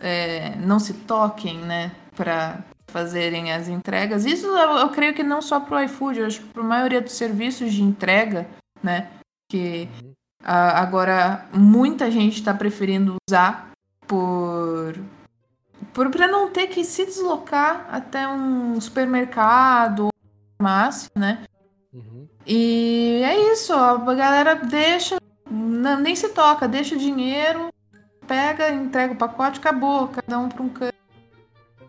é, 0.00 0.54
não 0.56 0.78
se 0.78 0.94
toquem, 0.94 1.58
né? 1.58 1.90
Para 2.16 2.58
fazerem 2.86 3.52
as 3.52 3.68
entregas. 3.68 4.24
Isso 4.24 4.46
eu, 4.46 4.78
eu 4.78 4.88
creio 4.90 5.12
que 5.14 5.22
não 5.22 5.42
só 5.42 5.60
pro 5.60 5.82
iFood, 5.82 6.20
eu 6.20 6.26
acho 6.26 6.40
que 6.40 6.46
para 6.48 6.62
a 6.62 6.66
maioria 6.66 7.00
dos 7.02 7.12
serviços 7.12 7.72
de 7.72 7.82
entrega, 7.82 8.46
né? 8.82 9.08
Que 9.50 9.88
a- 10.42 10.80
agora 10.80 11.46
muita 11.52 12.10
gente 12.10 12.38
está 12.38 12.54
preferindo 12.54 13.16
usar 13.28 13.70
por 14.06 14.94
por 15.92 16.10
para 16.10 16.28
não 16.28 16.50
ter 16.50 16.68
que 16.68 16.84
se 16.84 17.04
deslocar 17.04 17.86
até 17.90 18.26
um 18.28 18.80
supermercado 18.80 20.08
farmácia, 20.58 21.10
né? 21.14 21.44
Uhum. 21.92 22.28
E 22.46 23.22
é 23.24 23.52
isso, 23.52 23.72
a 23.72 23.96
galera 24.14 24.56
deixa, 24.56 25.16
não- 25.50 26.00
nem 26.00 26.14
se 26.14 26.28
toca, 26.30 26.68
deixa 26.68 26.94
o 26.94 26.98
dinheiro, 26.98 27.68
pega, 28.26 28.70
entrega 28.70 29.14
o 29.14 29.16
pacote, 29.16 29.60
acabou, 29.60 30.08
cada 30.08 30.38
um 30.38 30.48
para 30.48 30.62
um 30.62 30.68
canto. 30.68 30.94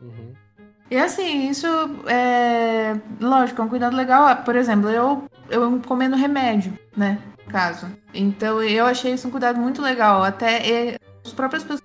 Uhum. 0.02 0.34
E 0.90 0.98
assim, 0.98 1.50
isso 1.50 1.68
é. 2.08 2.96
Lógico, 3.20 3.62
é 3.62 3.66
um 3.66 3.70
cuidado 3.70 3.96
legal. 3.96 4.38
Por 4.38 4.56
exemplo, 4.56 4.90
eu, 4.90 5.24
eu 5.50 5.76
encomendo 5.76 6.16
remédio, 6.16 6.78
né? 6.96 7.20
no 7.46 7.52
Caso. 7.52 7.88
Então 8.14 8.64
eu 8.64 8.86
achei 8.86 9.14
isso 9.14 9.28
um 9.28 9.32
cuidado 9.32 9.60
muito 9.60 9.82
legal. 9.82 10.24
Até 10.24 10.68
e, 10.68 10.98
as 11.24 11.34
próprias 11.34 11.64
pessoas, 11.64 11.84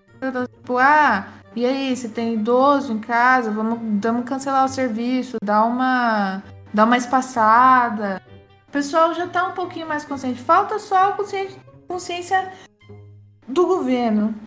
tipo, 0.49 0.79
ah, 0.79 1.27
e 1.57 1.65
aí, 1.65 1.95
se 1.97 2.09
tem 2.09 2.35
idoso 2.35 2.93
em 2.93 2.99
casa, 2.99 3.51
vamos, 3.51 3.79
vamos 4.03 4.25
cancelar 4.25 4.65
o 4.65 4.69
serviço, 4.69 5.37
dar 5.43 5.65
uma. 5.65 6.43
Dar 6.75 6.85
uma 6.85 6.97
espaçada. 6.97 8.21
O 8.69 8.73
pessoal 8.73 9.15
já 9.15 9.29
tá 9.29 9.47
um 9.47 9.53
pouquinho 9.53 9.87
mais 9.87 10.05
consciente. 10.05 10.41
Falta 10.43 10.79
só 10.81 11.11
a 11.11 11.13
consciência, 11.13 11.57
consciência 11.87 12.53
do 13.47 13.67
governo. 13.67 14.35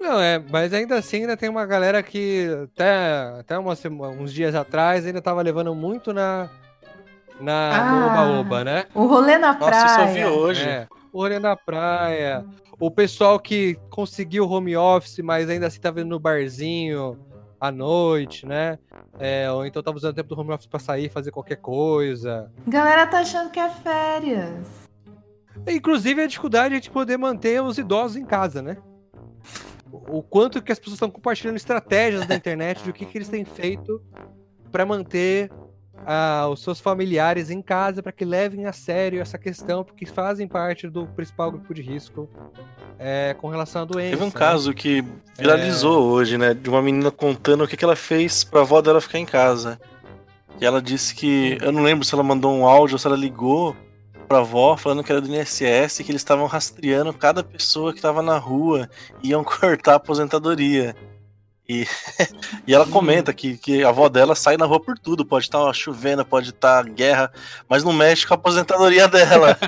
Não, 0.00 0.20
é, 0.20 0.38
mas 0.38 0.74
ainda 0.74 0.96
assim 0.98 1.18
ainda 1.22 1.34
tem 1.36 1.48
uma 1.48 1.64
galera 1.64 2.02
que 2.02 2.46
até, 2.64 3.38
até 3.40 3.58
uma 3.58 3.74
uns 4.20 4.34
dias 4.34 4.54
atrás 4.54 5.06
ainda 5.06 5.22
tava 5.22 5.40
levando 5.40 5.74
muito 5.74 6.12
na, 6.12 6.50
na 7.40 7.90
no 7.90 8.10
Ah. 8.10 8.22
oba-oba, 8.26 8.64
né? 8.64 8.84
O 8.94 9.06
rolê 9.06 9.38
na 9.38 9.54
Nossa, 9.54 9.64
praia. 9.64 9.86
isso 9.86 10.00
eu 10.00 10.08
vi 10.08 10.24
hoje. 10.26 10.68
É, 10.68 10.86
o 11.10 11.22
rolê 11.22 11.38
na 11.38 11.56
praia, 11.56 12.44
o 12.78 12.90
pessoal 12.90 13.38
que 13.40 13.78
conseguiu 13.88 14.46
home 14.46 14.76
office, 14.76 15.20
mas 15.20 15.48
ainda 15.48 15.68
assim 15.68 15.80
tava 15.80 16.00
indo 16.02 16.10
no 16.10 16.18
barzinho 16.20 17.18
à 17.66 17.72
noite, 17.72 18.46
né? 18.46 18.78
É, 19.18 19.50
ou 19.50 19.64
então 19.64 19.82
tava 19.82 19.96
usando 19.96 20.12
o 20.12 20.14
tempo 20.14 20.34
do 20.34 20.40
home 20.40 20.52
office 20.52 20.66
pra 20.66 20.78
sair, 20.78 21.08
fazer 21.08 21.30
qualquer 21.30 21.56
coisa. 21.56 22.50
Galera 22.66 23.06
tá 23.06 23.20
achando 23.20 23.50
que 23.50 23.58
é 23.58 23.70
férias. 23.70 24.66
Inclusive 25.66 26.22
a 26.22 26.26
dificuldade 26.26 26.78
de 26.80 26.90
poder 26.90 27.16
manter 27.16 27.62
os 27.62 27.78
idosos 27.78 28.16
em 28.16 28.24
casa, 28.24 28.60
né? 28.60 28.76
O 29.90 30.18
o 30.18 30.22
quanto 30.22 30.60
que 30.60 30.72
as 30.72 30.78
pessoas 30.78 30.96
estão 30.96 31.10
compartilhando 31.10 31.56
estratégias 31.56 32.26
da 32.26 32.34
internet 32.34 32.82
de 32.82 32.90
o 32.90 32.92
que, 32.92 33.06
que 33.06 33.16
eles 33.16 33.28
têm 33.28 33.44
feito 33.44 34.02
para 34.70 34.84
manter 34.84 35.50
ah, 36.06 36.48
os 36.50 36.62
seus 36.62 36.80
familiares 36.80 37.50
em 37.50 37.62
casa, 37.62 38.02
para 38.02 38.12
que 38.12 38.24
levem 38.24 38.66
a 38.66 38.72
sério 38.72 39.20
essa 39.20 39.38
questão, 39.38 39.84
porque 39.84 40.06
fazem 40.06 40.46
parte 40.46 40.88
do 40.88 41.06
principal 41.06 41.50
grupo 41.50 41.72
de 41.72 41.82
risco 41.82 42.28
é, 42.98 43.34
com 43.38 43.48
relação 43.48 43.82
à 43.82 43.84
doença. 43.84 44.10
Teve 44.10 44.22
um 44.22 44.26
né? 44.26 44.32
caso 44.32 44.74
que 44.74 45.04
viralizou 45.38 46.04
hoje, 46.04 46.36
né? 46.36 46.54
De 46.54 46.68
uma 46.68 46.82
menina 46.82 47.10
contando 47.10 47.64
o 47.64 47.68
que, 47.68 47.76
que 47.76 47.84
ela 47.84 47.96
fez 47.96 48.44
pra 48.44 48.60
avó 48.60 48.80
dela 48.80 49.00
ficar 49.00 49.18
em 49.18 49.26
casa. 49.26 49.80
E 50.60 50.64
ela 50.64 50.80
disse 50.80 51.14
que. 51.14 51.58
Eu 51.60 51.72
não 51.72 51.82
lembro 51.82 52.04
se 52.04 52.14
ela 52.14 52.22
mandou 52.22 52.52
um 52.52 52.66
áudio 52.66 52.94
ou 52.94 52.98
se 52.98 53.06
ela 53.06 53.16
ligou 53.16 53.76
pra 54.28 54.38
avó 54.38 54.76
falando 54.76 55.04
que 55.04 55.12
era 55.12 55.20
do 55.20 55.28
INSS 55.28 56.00
e 56.00 56.04
que 56.04 56.10
eles 56.10 56.22
estavam 56.22 56.46
rastreando 56.46 57.12
cada 57.12 57.42
pessoa 57.44 57.92
que 57.92 58.00
tava 58.00 58.22
na 58.22 58.38
rua 58.38 58.88
e 59.22 59.30
iam 59.30 59.44
cortar 59.44 59.92
a 59.92 59.96
aposentadoria. 59.96 60.94
E, 61.68 61.86
e 62.66 62.74
ela 62.74 62.86
comenta 62.86 63.32
que, 63.32 63.56
que 63.56 63.82
a 63.82 63.88
avó 63.88 64.08
dela 64.08 64.34
sai 64.34 64.56
na 64.56 64.66
rua 64.66 64.80
por 64.80 64.98
tudo. 64.98 65.24
Pode 65.24 65.46
estar 65.46 65.72
chovendo, 65.72 66.24
pode 66.24 66.50
estar 66.50 66.84
guerra, 66.84 67.32
mas 67.68 67.82
não 67.82 67.92
mexe 67.92 68.26
com 68.26 68.34
a 68.34 68.36
aposentadoria 68.36 69.08
dela. 69.08 69.58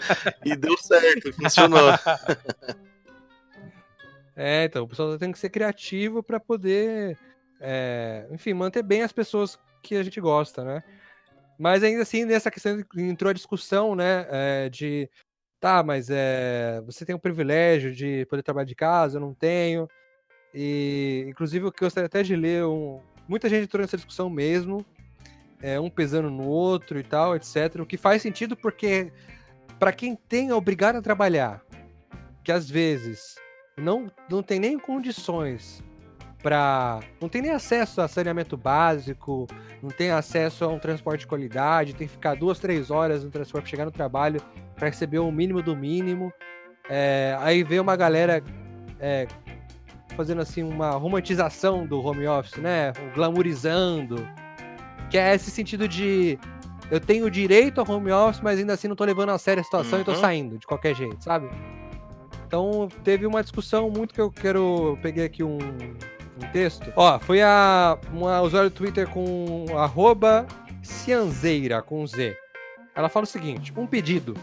e 0.45 0.55
deu 0.55 0.77
certo, 0.77 1.33
funcionou. 1.33 1.93
É, 4.39 4.65
então, 4.65 4.85
o 4.85 4.89
pessoal 4.89 5.17
tem 5.17 5.33
que 5.33 5.39
ser 5.39 5.49
criativo 5.49 6.23
para 6.23 6.39
poder, 6.39 7.19
é, 7.59 8.27
enfim, 8.31 8.53
manter 8.53 8.83
bem 8.83 9.01
as 9.01 9.11
pessoas 9.11 9.59
que 9.83 9.97
a 9.97 10.03
gente 10.03 10.21
gosta, 10.21 10.63
né? 10.63 10.83
Mas 11.59 11.83
ainda 11.83 12.03
assim, 12.03 12.27
nessa 12.27 12.51
questão 12.51 12.85
entrou 12.99 13.31
a 13.31 13.33
discussão, 13.33 13.95
né, 13.95 14.27
é, 14.31 14.69
de, 14.69 15.09
tá, 15.59 15.83
mas 15.83 16.11
é, 16.11 16.83
você 16.85 17.07
tem 17.07 17.15
o 17.15 17.19
privilégio 17.19 17.95
de 17.95 18.27
poder 18.27 18.43
trabalhar 18.43 18.67
de 18.67 18.75
casa, 18.75 19.17
eu 19.17 19.23
não 19.23 19.33
tenho. 19.33 19.89
E, 20.59 21.27
inclusive, 21.29 21.67
eu 21.67 21.73
gostaria 21.79 22.07
até 22.07 22.23
de 22.23 22.35
ler, 22.35 22.65
um, 22.65 22.99
muita 23.29 23.47
gente 23.47 23.65
entrou 23.65 23.83
nessa 23.83 23.99
discussão 23.99 24.31
mesmo, 24.31 24.87
é, 25.61 25.79
um 25.79 25.91
pesando 25.91 26.31
no 26.31 26.47
outro 26.47 26.99
e 26.99 27.03
tal, 27.03 27.37
etc. 27.37 27.77
O 27.79 27.85
que 27.85 27.99
faz 27.99 28.23
sentido 28.23 28.57
porque, 28.57 29.13
para 29.79 29.93
quem 29.93 30.17
tem 30.17 30.51
a 30.51 30.57
obrigado 30.57 30.97
a 30.97 31.03
trabalhar, 31.03 31.63
que 32.43 32.51
às 32.51 32.71
vezes 32.71 33.37
não, 33.77 34.11
não 34.31 34.43
tem 34.43 34.59
nem 34.59 34.79
condições 34.79 35.85
para. 36.43 37.01
Não 37.21 37.29
tem 37.29 37.43
nem 37.43 37.51
acesso 37.51 38.01
a 38.01 38.09
saneamento 38.09 38.57
básico, 38.57 39.47
não 39.83 39.91
tem 39.91 40.11
acesso 40.11 40.65
a 40.65 40.69
um 40.69 40.79
transporte 40.79 41.21
de 41.21 41.27
qualidade, 41.27 41.95
tem 41.95 42.07
que 42.07 42.15
ficar 42.15 42.35
duas, 42.35 42.59
três 42.59 42.91
horas 42.91 43.23
no 43.23 43.31
transporte 43.31 43.69
chegar 43.69 43.85
no 43.85 43.91
trabalho 43.91 44.41
para 44.75 44.89
receber 44.89 45.19
o 45.19 45.31
mínimo 45.31 45.61
do 45.61 45.77
mínimo. 45.77 46.33
É, 46.89 47.37
aí 47.41 47.63
vê 47.63 47.79
uma 47.79 47.95
galera 47.95 48.43
é, 48.99 49.27
fazendo 50.17 50.41
assim 50.41 50.63
uma 50.63 50.91
romantização 50.93 51.87
do 51.87 52.01
home 52.05 52.27
office, 52.27 52.57
né? 52.57 52.93
Glamourizando. 53.15 54.27
Que 55.11 55.19
é 55.19 55.35
esse 55.35 55.51
sentido 55.51 55.87
de 55.87 56.39
eu 56.91 56.99
tenho 57.01 57.31
direito 57.31 57.81
ao 57.81 57.89
home 57.91 58.11
office, 58.11 58.41
mas 58.43 58.59
ainda 58.59 58.73
assim 58.73 58.89
não 58.89 58.97
tô 58.97 59.05
levando 59.05 59.31
a 59.31 59.39
sério 59.39 59.61
a 59.61 59.65
situação 59.65 60.01
e 60.01 60.05
tô 60.05 60.13
Uhum. 60.13 60.21
saindo 60.21 60.59
de 60.59 60.67
qualquer 60.67 60.95
jeito, 60.95 61.23
sabe? 61.23 61.49
Então 62.47 62.89
teve 63.05 63.27
uma 63.27 63.43
discussão 63.43 63.91
muito 63.91 64.15
que 64.15 64.21
eu 64.21 64.31
quero. 64.31 64.91
Eu 64.91 64.99
peguei 65.03 65.25
aqui 65.25 65.43
um, 65.43 65.59
um 65.59 66.47
texto. 66.53 66.93
Ó, 66.97 67.19
foi 67.19 67.43
a 67.43 67.99
uma 68.13 68.41
usuária 68.41 68.71
do 68.71 68.75
Twitter 68.75 69.09
com 69.09 69.67
arroba 69.77 70.47
Cianzeira 70.83 71.83
com 71.83 72.07
Z. 72.07 72.37
Ela 72.95 73.09
fala 73.09 73.25
o 73.25 73.29
seguinte: 73.29 73.73
um 73.77 73.87
pedido. 73.87 74.35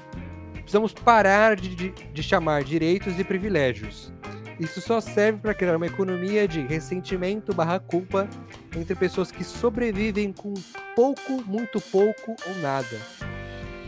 Precisamos 0.53 0.93
parar 0.93 1.55
de, 1.57 1.75
de, 1.75 1.89
de 1.89 2.23
chamar 2.23 2.63
direitos 2.63 3.19
e 3.19 3.23
privilégios. 3.23 4.13
Isso 4.59 4.79
só 4.81 5.01
serve 5.01 5.39
para 5.39 5.53
criar 5.53 5.75
uma 5.75 5.87
economia 5.87 6.47
de 6.47 6.61
ressentimento 6.61 7.53
barra 7.53 7.79
culpa 7.79 8.27
entre 8.75 8.95
pessoas 8.95 9.31
que 9.31 9.43
sobrevivem 9.43 10.31
com 10.31 10.53
pouco, 10.95 11.43
muito 11.45 11.81
pouco 11.81 12.35
ou 12.47 12.55
nada. 12.61 12.97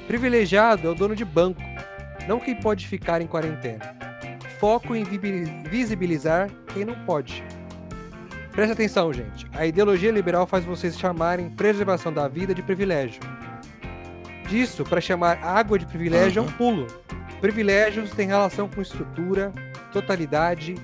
Privilegiado 0.07 0.87
é 0.87 0.91
o 0.91 0.95
dono 0.95 1.15
de 1.15 1.23
banco, 1.23 1.61
não 2.27 2.39
quem 2.39 2.55
pode 2.55 2.87
ficar 2.87 3.21
em 3.21 3.27
quarentena. 3.27 3.95
Foco 4.59 4.95
em 4.95 5.03
vi- 5.03 5.43
visibilizar 5.69 6.49
quem 6.73 6.85
não 6.85 6.95
pode. 7.05 7.43
Preste 8.51 8.71
atenção, 8.71 9.11
gente. 9.11 9.45
A 9.53 9.65
ideologia 9.65 10.11
liberal 10.11 10.47
faz 10.47 10.63
vocês 10.63 10.97
chamarem 10.97 11.49
preservação 11.49 12.11
da 12.11 12.27
vida 12.27 12.53
de 12.55 12.61
privilégio. 12.63 13.19
Disso, 14.47 14.83
para 14.83 15.01
chamar 15.01 15.43
água 15.43 15.77
de 15.77 15.85
privilégio, 15.85 16.39
é 16.39 16.43
um 16.43 16.51
pulo. 16.51 16.87
Privilégios 17.41 18.11
têm 18.11 18.27
relação 18.27 18.69
com 18.69 18.81
estrutura, 18.81 19.51
totalidade, 20.01 20.75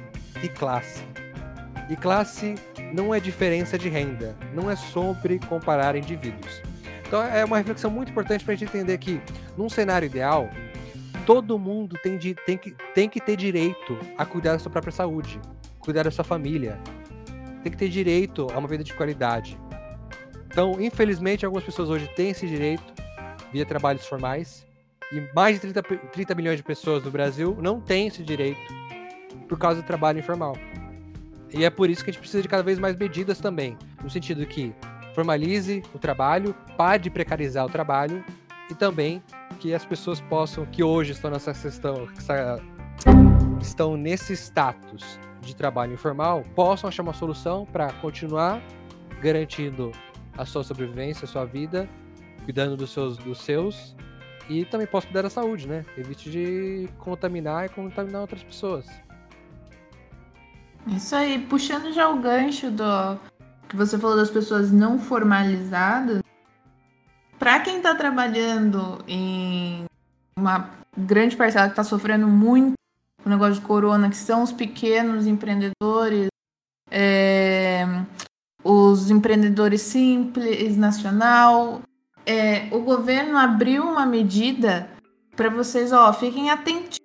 e 0.42 0.48
classe. 0.48 1.04
E 1.90 1.96
classe 1.98 2.56
não 2.94 3.14
é 3.14 3.20
diferença 3.20 3.78
de 3.78 3.90
renda, 3.90 4.36
não 4.54 4.72
é 4.72 4.76
sobre 4.78 5.38
comparar 5.40 5.96
indivíduos. 5.98 6.62
Então 7.06 7.22
é 7.22 7.44
uma 7.44 7.58
reflexão 7.58 7.92
muito 7.92 8.10
importante 8.10 8.46
para 8.46 8.54
a 8.54 8.58
gente 8.58 8.70
entender 8.70 8.98
que, 8.98 9.22
num 9.58 9.68
cenário 9.70 10.06
ideal, 10.06 10.50
todo 11.26 11.60
mundo 11.60 11.98
tem, 12.02 12.18
de, 12.18 12.34
tem, 12.34 12.58
que, 12.58 12.72
tem 12.96 13.10
que 13.10 13.20
ter 13.20 13.36
direito 13.36 14.00
a 14.18 14.26
cuidar 14.26 14.54
da 14.54 14.60
sua 14.60 14.72
própria 14.72 14.94
saúde, 14.94 15.40
cuidar 15.80 16.04
da 16.04 16.12
sua 16.12 16.24
família. 16.24 16.80
Tem 17.62 17.72
que 17.72 17.78
ter 17.78 17.90
direito 17.90 18.48
a 18.54 18.58
uma 18.58 18.68
vida 18.68 18.84
de 18.84 18.94
qualidade. 18.94 19.60
Então, 20.48 20.80
infelizmente, 20.80 21.46
algumas 21.46 21.66
pessoas 21.66 21.90
hoje 21.90 22.08
têm 22.16 22.30
esse 22.30 22.48
direito 22.48 22.94
via 23.52 23.66
trabalhos 23.66 24.06
formais. 24.06 24.66
E 25.12 25.22
mais 25.36 25.56
de 25.56 25.62
30, 25.62 25.84
pe- 25.84 25.98
30 26.14 26.34
milhões 26.36 26.58
de 26.58 26.64
pessoas 26.64 27.04
no 27.04 27.12
Brasil 27.12 27.58
não 27.62 27.82
têm 27.82 28.08
esse 28.08 28.24
direito 28.24 28.81
por 29.48 29.58
causa 29.58 29.82
do 29.82 29.86
trabalho 29.86 30.20
informal. 30.20 30.56
E 31.54 31.66
é 31.66 31.70
por 31.70 31.90
isso 31.90 32.04
que 32.04 32.10
a 32.10 32.14
gente 32.14 32.22
precisa 32.22 32.42
de 32.42 32.48
cada 32.48 32.64
vez 32.64 32.80
mais 32.80 32.96
medidas 32.96 33.40
também, 33.40 33.78
no 34.02 34.10
sentido 34.10 34.46
que 34.46 34.74
formalize 35.14 35.84
o 35.94 36.00
trabalho, 36.00 36.56
pare 36.78 37.04
de 37.04 37.10
precarizar 37.10 37.66
o 37.66 37.70
trabalho 37.70 38.24
e 38.70 38.76
também 38.76 39.22
que 39.60 39.74
as 39.74 39.86
pessoas 39.86 40.22
possam, 40.22 40.66
que 40.66 40.84
hoje 40.84 41.12
estão 41.12 41.30
nessa 41.30 41.54
questão, 41.54 42.08
estão 43.62 43.98
nesse 43.98 44.34
status 44.34 45.20
de 45.42 45.56
trabalho 45.56 45.94
informal, 45.94 46.44
possam 46.56 46.88
achar 46.88 47.04
uma 47.04 47.14
solução 47.14 47.66
para 47.66 47.92
continuar 47.94 48.62
garantindo 49.22 49.92
a 50.38 50.46
sua 50.46 50.64
sobrevivência, 50.64 51.26
a 51.26 51.28
sua 51.28 51.46
vida, 51.46 51.90
cuidando 52.46 52.78
dos 52.78 52.92
seus, 52.92 53.18
dos 53.18 53.42
seus 53.42 53.96
e 54.50 54.66
também 54.66 54.88
posso 54.88 55.08
cuidar 55.08 55.22
da 55.24 55.30
saúde, 55.30 55.68
né? 55.68 55.86
Evite 55.98 56.30
de 56.30 56.90
contaminar 56.98 57.66
e 57.66 57.70
contaminar 57.70 58.22
outras 58.22 58.44
pessoas. 58.44 58.86
Isso 60.88 61.16
aí, 61.16 61.40
puxando 61.40 61.94
já 61.94 62.10
o 62.10 62.20
gancho 62.20 62.72
do 62.72 63.20
que 63.70 63.76
você 63.76 63.98
falou 63.98 64.18
das 64.18 64.30
pessoas 64.30 64.72
não 64.72 65.00
formalizadas, 65.00 66.22
para 67.40 67.60
quem 67.60 67.78
está 67.78 67.96
trabalhando 67.96 69.04
em 69.08 69.86
uma 70.38 70.70
grande 70.98 71.38
parcela 71.38 71.68
que 71.68 71.72
está 71.72 71.84
sofrendo 71.84 72.28
muito 72.28 72.74
o 73.26 73.30
negócio 73.30 73.56
de 73.56 73.62
corona, 73.62 74.10
que 74.10 74.18
são 74.18 74.44
os 74.44 74.52
pequenos 74.52 75.26
empreendedores, 75.26 76.28
é, 76.90 77.86
os 78.64 79.10
empreendedores 79.10 79.82
simples, 79.82 80.76
nacional, 80.76 81.82
é, 82.26 82.68
o 82.72 82.80
governo 82.80 83.38
abriu 83.38 83.84
uma 83.84 84.06
medida 84.06 84.90
para 85.36 85.50
vocês, 85.50 85.92
ó, 85.92 86.12
fiquem 86.12 86.50
atentíssimos 86.50 87.01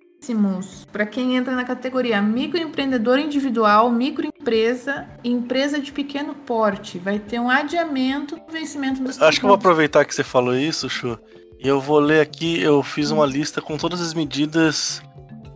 para 0.92 1.06
quem 1.06 1.36
entra 1.36 1.54
na 1.54 1.64
categoria 1.64 2.20
microempreendedor 2.22 3.18
individual, 3.18 3.90
microempresa 3.90 5.06
e 5.22 5.30
empresa 5.30 5.78
de 5.78 5.92
pequeno 5.92 6.34
porte. 6.34 6.98
Vai 6.98 7.18
ter 7.18 7.38
um 7.38 7.50
adiamento 7.50 8.36
do 8.36 8.52
vencimento 8.52 9.02
dos 9.02 9.20
Acho 9.20 9.40
que 9.40 9.44
eu 9.44 9.48
vou 9.48 9.56
tributos. 9.56 9.64
aproveitar 9.64 10.04
que 10.04 10.14
você 10.14 10.24
falou 10.24 10.56
isso, 10.56 10.88
Chu, 10.88 11.18
e 11.58 11.68
eu 11.68 11.80
vou 11.80 11.98
ler 11.98 12.20
aqui. 12.20 12.60
Eu 12.60 12.82
fiz 12.82 13.10
uma 13.10 13.26
lista 13.26 13.60
com 13.60 13.76
todas 13.76 14.00
as 14.00 14.14
medidas 14.14 15.02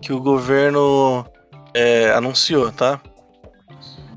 que 0.02 0.12
o 0.12 0.20
governo 0.20 1.24
é, 1.74 2.12
anunciou, 2.12 2.70
tá? 2.72 3.00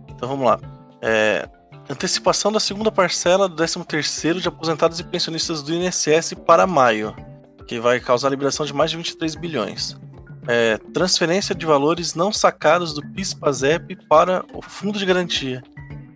Então 0.09 0.27
vamos 0.29 0.45
lá. 0.45 0.59
É, 1.01 1.47
antecipação 1.89 2.51
da 2.51 2.59
segunda 2.59 2.91
parcela 2.91 3.49
do 3.49 3.55
13º 3.55 4.39
de 4.39 4.47
aposentados 4.47 4.99
e 4.99 5.03
pensionistas 5.03 5.61
do 5.61 5.73
INSS 5.73 6.33
para 6.45 6.65
maio, 6.65 7.15
que 7.67 7.79
vai 7.79 7.99
causar 7.99 8.27
a 8.27 8.31
liberação 8.31 8.65
de 8.65 8.73
mais 8.73 8.91
de 8.91 8.97
23 8.97 9.35
bilhões. 9.35 9.97
É, 10.47 10.77
transferência 10.93 11.55
de 11.55 11.65
valores 11.65 12.15
não 12.15 12.31
sacados 12.31 12.93
do 12.93 13.01
PIS/PASEP 13.01 13.95
para 14.07 14.43
o 14.53 14.61
Fundo 14.61 14.99
de 14.99 15.05
Garantia, 15.05 15.63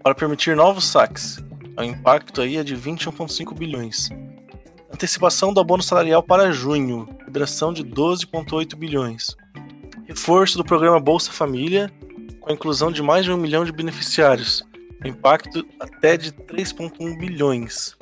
para 0.04 0.14
permitir 0.14 0.56
novos 0.56 0.86
saques. 0.86 1.38
O 1.78 1.84
impacto 1.84 2.42
aí 2.42 2.58
é 2.58 2.64
de 2.64 2.76
21,5 2.76 3.54
bilhões. 3.54 4.10
Antecipação 4.92 5.54
do 5.54 5.60
abono 5.60 5.84
salarial 5.84 6.24
para 6.24 6.52
junho, 6.52 7.08
liberação 7.26 7.72
de 7.72 7.84
12,8 7.84 8.76
bilhões. 8.76 9.36
Reforço 10.08 10.58
do 10.58 10.63
programa 10.63 11.00
Bolsa 11.00 11.32
Família, 11.32 11.92
com 12.40 12.50
a 12.50 12.54
inclusão 12.54 12.92
de 12.92 13.04
mais 13.04 13.26
de 13.26 13.32
um 13.32 13.38
milhão 13.38 13.63
de 13.63 13.72
beneficiários. 13.72 14.63
Impacto 15.06 15.66
até 15.80 16.18
de 16.18 16.32
3,1 16.32 17.18
bilhões. 17.18 17.96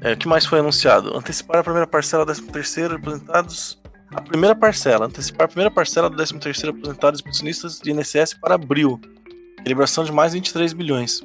É, 0.00 0.12
o 0.12 0.16
que 0.16 0.28
mais 0.28 0.44
foi 0.44 0.58
anunciado? 0.58 1.16
Antecipar 1.16 1.58
a 1.58 1.64
primeira 1.64 1.86
parcela 1.86 2.26
do 2.26 2.32
13º 2.32 2.96
aposentados. 2.96 3.80
A 4.14 4.20
primeira 4.22 4.54
parcela, 4.54 5.06
antecipar 5.06 5.44
a 5.44 5.48
primeira 5.48 5.70
parcela 5.70 6.08
do 6.08 6.16
13º 6.16 6.70
aposentados 6.70 7.20
e 7.20 7.24
pensionistas 7.24 7.80
de 7.80 7.90
INSS 7.90 8.34
para 8.34 8.54
abril. 8.54 9.00
Liberação 9.66 10.04
de 10.04 10.12
mais 10.12 10.32
23 10.32 10.72
bilhões. 10.72 11.22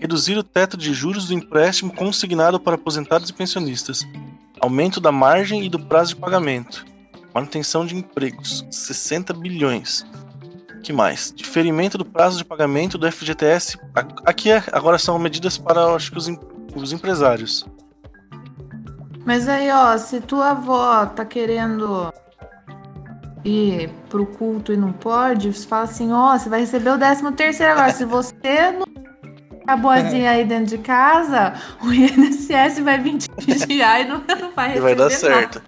Reduzir 0.00 0.36
o 0.36 0.42
teto 0.42 0.76
de 0.76 0.92
juros 0.94 1.28
do 1.28 1.34
empréstimo 1.34 1.92
consignado 1.92 2.60
para 2.60 2.74
aposentados 2.76 3.28
e 3.30 3.32
pensionistas. 3.32 4.06
Aumento 4.60 5.00
da 5.00 5.12
margem 5.12 5.64
e 5.64 5.68
do 5.68 5.78
prazo 5.78 6.14
de 6.14 6.20
pagamento. 6.20 6.84
Manutenção 7.34 7.84
de 7.84 7.94
empregos, 7.94 8.64
60 8.70 9.34
bilhões. 9.34 10.04
que 10.82 10.92
mais? 10.92 11.32
Diferimento 11.34 11.98
do 11.98 12.04
prazo 12.04 12.38
de 12.38 12.44
pagamento 12.44 12.96
do 12.96 13.10
FGTS. 13.10 13.76
Aqui 14.24 14.52
é- 14.52 14.62
agora 14.70 14.98
são 14.98 15.18
medidas 15.18 15.58
para 15.58 15.84
acho 15.94 16.12
que 16.12 16.16
os, 16.18 16.28
os 16.76 16.92
empresários. 16.92 17.66
Mas 19.26 19.48
aí, 19.48 19.70
ó, 19.70 19.98
se 19.98 20.20
tua 20.20 20.50
avó 20.52 21.04
tá 21.04 21.24
querendo 21.24 22.12
ir 23.44 23.90
pro 24.08 24.24
culto 24.24 24.72
e 24.72 24.76
não 24.76 24.92
pode, 24.92 25.52
você 25.52 25.66
fala 25.66 25.82
assim, 25.84 26.12
ó, 26.12 26.38
você 26.38 26.48
vai 26.48 26.60
receber 26.60 26.90
o 26.90 26.98
13 26.98 27.32
terceiro 27.32 27.72
agora. 27.72 27.92
Se 27.92 28.04
você 28.04 28.70
não 28.70 28.86
a 29.66 29.76
boazinha 29.76 30.30
aí 30.30 30.44
dentro 30.44 30.76
de 30.76 30.78
casa, 30.78 31.54
o 31.82 31.92
INSS 31.92 32.78
vai 32.80 33.00
vir 33.00 33.18
te 33.18 33.28
vigiar 33.44 34.00
e 34.00 34.04
não, 34.04 34.22
não 34.40 34.52
vai 34.52 34.66
E 34.66 34.80
receber 34.80 34.80
vai 34.80 34.94
dar 34.94 35.04
nada. 35.04 35.16
certo. 35.16 35.62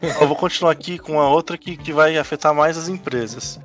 Eu 0.00 0.26
vou 0.26 0.36
continuar 0.36 0.72
aqui 0.72 0.98
com 0.98 1.20
a 1.20 1.28
outra 1.28 1.58
que, 1.58 1.76
que 1.76 1.92
vai 1.92 2.16
afetar 2.16 2.54
mais 2.54 2.78
as 2.78 2.88
empresas. 2.88 3.60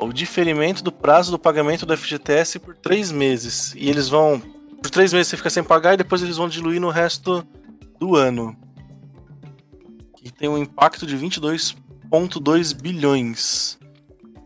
O 0.00 0.12
diferimento 0.12 0.84
do 0.84 0.92
prazo 0.92 1.32
do 1.32 1.38
pagamento 1.38 1.84
do 1.84 1.96
FGTS 1.96 2.60
por 2.60 2.76
três 2.76 3.10
meses. 3.10 3.74
E 3.74 3.88
eles 3.88 4.08
vão. 4.08 4.40
Por 4.86 4.90
três 4.90 5.12
meses 5.12 5.26
você 5.26 5.36
fica 5.36 5.50
sem 5.50 5.64
pagar 5.64 5.94
e 5.94 5.96
depois 5.96 6.22
eles 6.22 6.36
vão 6.36 6.48
diluir 6.48 6.80
no 6.80 6.90
resto 6.90 7.44
do 7.98 8.14
ano. 8.14 8.56
E 10.22 10.30
tem 10.30 10.48
um 10.48 10.56
impacto 10.56 11.04
de 11.04 11.16
22,2 11.16 12.72
bilhões. 12.72 13.80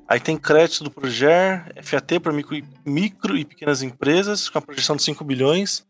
Aí 0.09 0.19
tem 0.19 0.39
crédito 0.39 0.83
do 0.83 0.91
Proger, 0.91 1.71
FAT 1.83 2.19
para 2.23 2.33
micro, 2.33 2.57
e- 2.57 2.65
micro 2.87 3.37
e 3.37 3.45
pequenas 3.45 3.83
empresas, 3.83 4.49
com 4.49 4.57
a 4.57 4.63
projeção 4.63 4.97
de 4.97 5.03
5 5.03 5.23
bilhões 5.23 5.87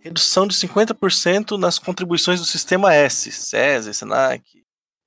redução 0.00 0.46
de 0.46 0.54
50% 0.54 1.58
nas 1.58 1.78
contribuições 1.78 2.40
do 2.40 2.46
sistema 2.46 2.94
S, 2.94 3.32
SESI, 3.32 3.94
Senac, 3.94 4.44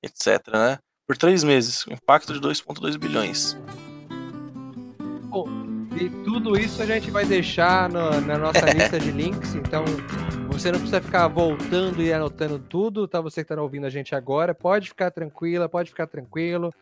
etc, 0.02 0.48
né? 0.52 0.78
Por 1.06 1.16
três 1.16 1.44
meses, 1.44 1.84
impacto 1.88 2.32
de 2.32 2.40
2,2 2.40 2.96
bilhões. 2.96 3.56
E 6.02 6.10
tudo 6.24 6.58
isso 6.58 6.82
a 6.82 6.86
gente 6.86 7.10
vai 7.12 7.24
deixar 7.24 7.88
no- 7.88 8.20
na 8.22 8.36
nossa 8.36 8.58
lista 8.74 8.98
de 8.98 9.12
links, 9.12 9.54
então 9.54 9.84
você 10.48 10.72
não 10.72 10.78
precisa 10.80 11.00
ficar 11.00 11.28
voltando 11.28 12.02
e 12.02 12.12
anotando 12.12 12.58
tudo, 12.58 13.06
tá? 13.06 13.20
Você 13.20 13.44
que 13.44 13.54
tá 13.54 13.62
ouvindo 13.62 13.86
a 13.86 13.90
gente 13.90 14.12
agora, 14.14 14.52
pode 14.52 14.88
ficar 14.88 15.10
tranquila, 15.12 15.68
pode 15.68 15.90
ficar 15.90 16.08
tranquilo. 16.08 16.74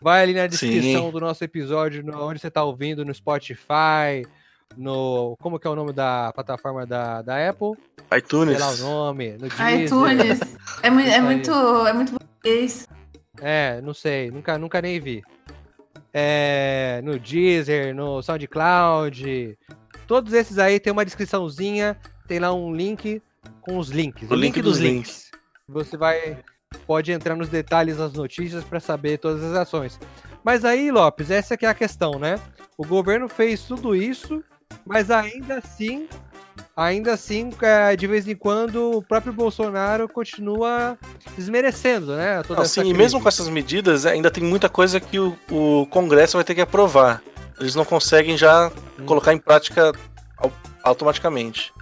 Vai 0.00 0.22
ali 0.22 0.32
na 0.34 0.46
descrição 0.46 1.06
Sim. 1.06 1.10
do 1.10 1.20
nosso 1.20 1.42
episódio, 1.42 2.04
no- 2.04 2.24
onde 2.24 2.38
você 2.40 2.50
tá 2.50 2.62
ouvindo, 2.62 3.04
no 3.04 3.12
Spotify, 3.12 4.24
no. 4.76 5.36
Como 5.40 5.58
que 5.58 5.66
é 5.66 5.70
o 5.70 5.74
nome 5.76 5.92
da 5.92 6.32
plataforma 6.32 6.86
da, 6.86 7.20
da 7.22 7.48
Apple? 7.48 7.72
iTunes. 8.16 8.56
Sei 8.58 8.64
lá 8.66 8.72
o 8.72 8.76
nome. 8.78 9.36
No 9.38 9.46
iTunes. 9.46 10.40
É, 10.82 10.88
é 10.88 11.20
muito. 11.20 11.50
É 11.86 11.92
muito. 11.92 12.16
É, 13.40 13.80
não 13.80 13.94
sei, 13.94 14.30
nunca, 14.30 14.56
nunca 14.58 14.80
nem 14.82 15.00
vi. 15.00 15.22
É, 16.12 17.00
no 17.02 17.18
Deezer, 17.18 17.94
no 17.94 18.22
SoundCloud, 18.22 19.58
todos 20.06 20.32
esses 20.32 20.58
aí 20.58 20.78
tem 20.78 20.92
uma 20.92 21.04
descriçãozinha, 21.04 21.96
tem 22.26 22.38
lá 22.38 22.52
um 22.52 22.74
link 22.74 23.22
com 23.60 23.78
os 23.78 23.88
links. 23.88 24.30
O 24.30 24.34
link 24.34 24.60
dos 24.60 24.78
links. 24.78 25.30
Você 25.68 25.96
vai 25.96 26.38
pode 26.86 27.12
entrar 27.12 27.36
nos 27.36 27.48
detalhes 27.48 27.98
das 27.98 28.12
notícias 28.12 28.64
para 28.64 28.80
saber 28.80 29.18
todas 29.18 29.42
as 29.42 29.54
ações. 29.56 29.98
Mas 30.42 30.64
aí, 30.64 30.90
Lopes, 30.90 31.30
essa 31.30 31.56
que 31.56 31.64
é 31.64 31.68
a 31.68 31.74
questão, 31.74 32.18
né? 32.18 32.40
O 32.76 32.84
governo 32.84 33.28
fez 33.28 33.62
tudo 33.62 33.94
isso, 33.94 34.42
mas 34.84 35.10
ainda 35.10 35.58
assim, 35.58 36.08
ainda 36.76 37.12
assim, 37.12 37.50
é, 37.62 37.94
de 37.96 38.06
vez 38.06 38.26
em 38.26 38.34
quando, 38.34 38.92
o 38.98 39.02
próprio 39.02 39.32
Bolsonaro 39.32 40.08
continua 40.08 40.98
desmerecendo, 41.36 42.16
né? 42.16 42.42
Toda 42.42 42.56
Não, 42.60 42.62
essa 42.64 42.82
sim, 42.82 42.88
e 42.88 42.94
mesmo 42.94 43.20
com 43.20 43.28
essas 43.28 43.48
medidas, 43.48 44.06
ainda 44.06 44.30
tem 44.30 44.42
muita 44.44 44.68
coisa 44.68 44.98
que 45.00 45.18
o, 45.18 45.36
o 45.50 45.86
Congresso 45.86 46.36
vai 46.36 46.44
ter 46.44 46.54
que 46.54 46.60
aprovar. 46.60 47.22
Eles 47.60 47.74
não 47.74 47.84
conseguem 47.84 48.36
já 48.36 48.70
Hum. 48.98 49.04
colocar 49.06 49.32
em 49.32 49.38
prática 49.38 49.92
au- 50.38 50.52
automaticamente. 50.82 51.72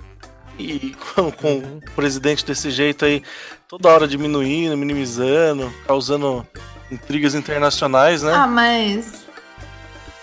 E 0.59 0.95
com, 1.15 1.31
com 1.33 1.49
Uhum. 1.55 1.79
o 1.79 1.91
presidente 1.95 2.45
desse 2.45 2.71
jeito 2.71 3.05
aí, 3.05 3.23
toda 3.69 3.89
hora 3.89 4.07
diminuindo, 4.07 4.77
minimizando, 4.77 5.73
causando 5.87 6.47
intrigas 6.91 7.35
internacionais, 7.35 8.23
né? 8.23 8.33
Ah, 8.35 8.47
mas. 8.47 9.25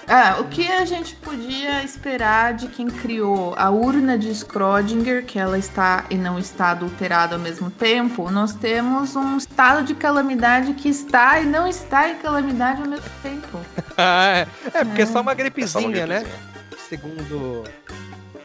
Ah, 0.08 0.38
o 0.40 0.46
que 0.46 0.66
a 0.72 0.86
gente 0.86 1.16
podia 1.16 1.84
esperar 1.84 2.54
de 2.54 2.70
quem 2.70 2.88
criou 2.88 3.54
a 3.58 3.70
urna 3.70 4.18
de 4.18 4.30
Schrödinger, 4.30 5.26
que 5.26 5.38
ela 5.38 5.60
está 5.60 6.06
e 6.10 6.16
não 6.16 6.40
está 6.40 6.72
adulterada 6.72 7.36
ao 7.36 7.42
mesmo 7.42 7.70
tempo? 7.70 8.32
Nós 8.32 8.54
temos 8.54 9.18
um 9.18 9.36
estado 9.36 9.84
de 9.84 9.94
calamidade 9.94 10.74
que 10.76 10.88
está 10.88 11.42
e 11.42 11.46
não 11.46 11.68
está 11.68 12.10
em 12.10 12.16
calamidade 12.20 12.82
ao 12.82 12.88
mesmo 12.88 13.10
tempo. 13.22 13.60
é, 13.98 14.48
é, 14.74 14.86
porque 14.86 15.02
é 15.02 15.06
só 15.06 15.20
uma 15.20 15.34
É 15.34 15.68
só 15.68 15.80
uma 15.80 15.90
gripezinha, 15.92 16.08
né? 16.08 16.20
gripezinha. 16.20 16.58
Segundo, 16.88 17.64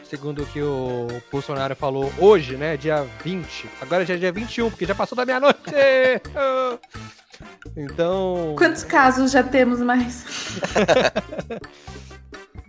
segundo 0.03 0.43
o 0.43 0.45
que 0.45 0.61
o 0.61 1.07
Bolsonaro 1.31 1.77
falou 1.77 2.11
hoje, 2.17 2.57
né? 2.57 2.75
Dia 2.75 3.07
20. 3.23 3.69
Agora 3.79 4.05
já 4.05 4.15
é 4.15 4.17
dia 4.17 4.33
21, 4.33 4.69
porque 4.69 4.85
já 4.85 4.93
passou 4.93 5.15
da 5.15 5.25
meia-noite. 5.25 5.61
Então. 7.75 8.55
Quantos 8.57 8.83
casos 8.83 9.31
já 9.31 9.43
temos 9.43 9.79
mais? 9.79 10.25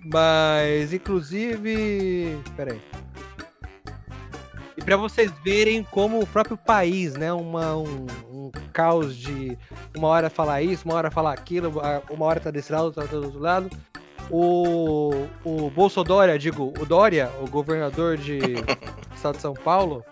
Mas, 0.04 0.92
inclusive. 0.92 2.38
Peraí. 2.56 2.80
E 4.76 4.82
pra 4.82 4.96
vocês 4.96 5.32
verem 5.44 5.82
como 5.82 6.20
o 6.20 6.26
próprio 6.26 6.56
país, 6.56 7.14
né? 7.14 7.32
Uma, 7.32 7.76
um, 7.76 8.06
um 8.30 8.50
caos 8.72 9.16
de 9.16 9.56
uma 9.96 10.08
hora 10.08 10.28
falar 10.28 10.62
isso, 10.62 10.84
uma 10.84 10.94
hora 10.94 11.10
falar 11.10 11.32
aquilo, 11.32 11.72
uma 12.10 12.26
hora 12.26 12.40
tá 12.40 12.50
desse 12.50 12.72
lado, 12.72 12.86
outra 12.86 13.06
tá 13.06 13.16
do 13.16 13.24
outro 13.24 13.40
lado. 13.40 13.70
O, 14.30 15.28
o 15.44 15.70
Bolsodória, 15.70 16.38
digo, 16.38 16.72
o 16.80 16.86
Dória, 16.86 17.30
o 17.40 17.48
governador 17.48 18.16
de 18.16 18.38
estado 19.14 19.36
de 19.36 19.42
São 19.42 19.54
Paulo, 19.54 20.04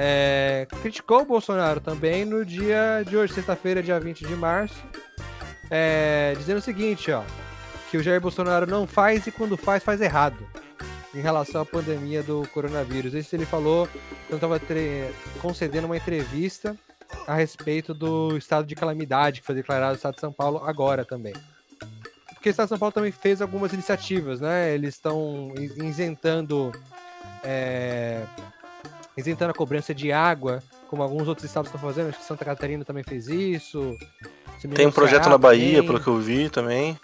é, 0.00 0.66
criticou 0.80 1.22
o 1.22 1.26
Bolsonaro 1.26 1.80
também 1.80 2.24
no 2.24 2.44
dia 2.44 3.02
de 3.04 3.16
hoje, 3.16 3.32
sexta-feira, 3.34 3.82
dia 3.82 3.98
20 3.98 4.24
de 4.26 4.36
março, 4.36 4.76
é, 5.70 6.34
dizendo 6.38 6.58
o 6.58 6.62
seguinte, 6.62 7.10
ó 7.10 7.22
que 7.90 7.96
o 7.96 8.02
Jair 8.02 8.20
Bolsonaro 8.20 8.66
não 8.66 8.86
faz 8.86 9.26
e 9.26 9.32
quando 9.32 9.56
faz, 9.56 9.82
faz 9.82 10.00
errado. 10.02 10.36
Em 11.14 11.22
relação 11.22 11.62
à 11.62 11.64
pandemia 11.64 12.22
do 12.22 12.46
coronavírus. 12.52 13.14
Isso 13.14 13.34
ele 13.34 13.46
falou 13.46 13.88
quando 14.28 14.34
estava 14.44 14.60
concedendo 15.40 15.86
uma 15.86 15.96
entrevista 15.96 16.76
a 17.26 17.34
respeito 17.34 17.94
do 17.94 18.36
estado 18.36 18.66
de 18.66 18.74
calamidade 18.74 19.40
que 19.40 19.46
foi 19.46 19.54
declarado 19.54 19.92
no 19.92 19.96
estado 19.96 20.16
de 20.16 20.20
São 20.20 20.30
Paulo 20.30 20.62
agora 20.66 21.02
também. 21.02 21.32
Porque 22.34 22.50
o 22.50 22.52
estado 22.52 22.66
de 22.66 22.68
São 22.68 22.78
Paulo 22.78 22.92
também 22.92 23.10
fez 23.10 23.40
algumas 23.40 23.72
iniciativas, 23.72 24.38
né? 24.38 24.74
Eles 24.74 24.94
estão 24.94 25.54
is- 25.58 25.74
isentando, 25.78 26.70
é, 27.42 28.22
isentando 29.18 29.50
a 29.50 29.54
cobrança 29.54 29.94
de 29.94 30.12
água, 30.12 30.62
como 30.88 31.02
alguns 31.02 31.26
outros 31.28 31.44
estados 31.44 31.68
estão 31.68 31.80
fazendo. 31.80 32.08
Acho 32.08 32.18
que 32.18 32.24
Santa 32.24 32.44
Catarina 32.44 32.84
também 32.84 33.02
fez 33.02 33.28
isso. 33.28 33.96
Tem 34.74 34.86
um 34.86 34.92
projeto 34.92 35.24
Ceará 35.24 35.30
na 35.30 35.38
Bahia, 35.38 35.76
também. 35.76 35.86
pelo 35.86 36.00
que 36.00 36.06
eu 36.08 36.18
vi 36.18 36.48
também. 36.48 36.98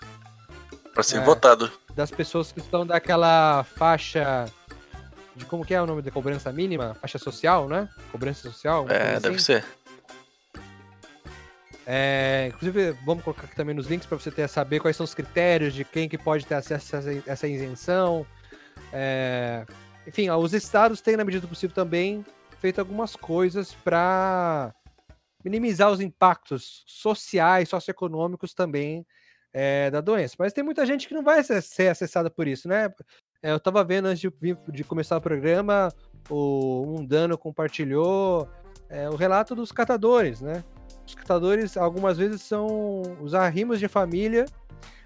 Pra 0.95 1.03
ser 1.03 1.19
É. 1.19 1.21
votado. 1.25 1.71
das 1.95 2.11
pessoas 2.11 2.51
que 2.51 2.59
estão 2.59 2.85
daquela 2.85 3.63
faixa 3.77 4.47
de 5.37 5.45
como 5.45 5.65
que 5.65 5.73
é 5.75 5.81
o 5.81 5.87
nome 5.87 6.03
da 6.03 6.11
cobrança 6.11 6.53
mínima? 6.53 6.97
Faixa 7.01 7.19
social, 7.19 7.69
né? 7.69 7.89
Cobrança 8.11 8.51
social? 8.51 8.87
É, 8.89 9.21
deve 9.21 9.37
assim. 9.37 9.45
ser. 9.45 9.65
É, 11.87 12.47
inclusive, 12.49 12.97
vamos 13.05 13.23
colocar 13.23 13.43
aqui 13.45 13.55
também 13.55 13.75
nos 13.75 13.87
links 13.87 14.07
para 14.07 14.19
você 14.19 14.31
ter 14.31 14.49
saber 14.49 14.81
quais 14.81 14.97
são 14.97 15.05
os 15.05 15.15
critérios 15.15 15.75
de 15.75 15.85
quem 15.85 16.09
que 16.09 16.17
pode 16.17 16.47
ter 16.47 16.55
acesso 16.55 16.97
a 16.97 16.99
essa, 16.99 17.23
essa 17.27 17.47
isenção. 17.47 18.27
É, 18.93 19.65
enfim, 20.07 20.29
ó, 20.29 20.39
os 20.39 20.53
estados 20.53 21.01
têm, 21.01 21.17
na 21.17 21.25
medida 21.25 21.47
do 21.47 21.49
possível, 21.49 21.75
também 21.75 22.25
feito 22.59 22.79
algumas 22.79 23.15
coisas 23.17 23.75
para 23.75 24.75
minimizar 25.45 25.91
os 25.91 26.01
impactos 26.01 26.83
sociais, 26.87 27.69
socioeconômicos 27.69 28.55
também 28.55 29.07
é, 29.53 29.91
da 29.91 30.01
doença. 30.01 30.37
Mas 30.39 30.53
tem 30.53 30.65
muita 30.65 30.87
gente 30.87 31.07
que 31.07 31.15
não 31.15 31.23
vai 31.23 31.43
ser, 31.45 31.89
acessada 31.89 32.31
por 32.31 32.49
isso, 32.49 32.67
né? 32.67 32.91
É, 33.43 33.53
eu 33.53 33.61
tava 33.61 33.85
vendo 33.85 34.07
antes 34.07 34.21
de, 34.21 34.33
de 34.73 34.85
começar 34.85 35.19
o 35.19 35.21
programa, 35.21 35.91
o 36.31 36.87
Mundano 36.87 37.37
compartilhou 37.37 38.49
é, 38.89 39.09
o 39.11 39.17
relato 39.17 39.55
dos 39.55 39.71
catadores, 39.71 40.41
né? 40.41 40.65
Os 41.07 41.15
catadores, 41.15 41.77
algumas 41.77 42.17
vezes, 42.17 42.41
são 42.41 43.03
os 43.21 43.35
arrimos 43.35 43.79
de 43.79 43.89
família, 43.89 44.47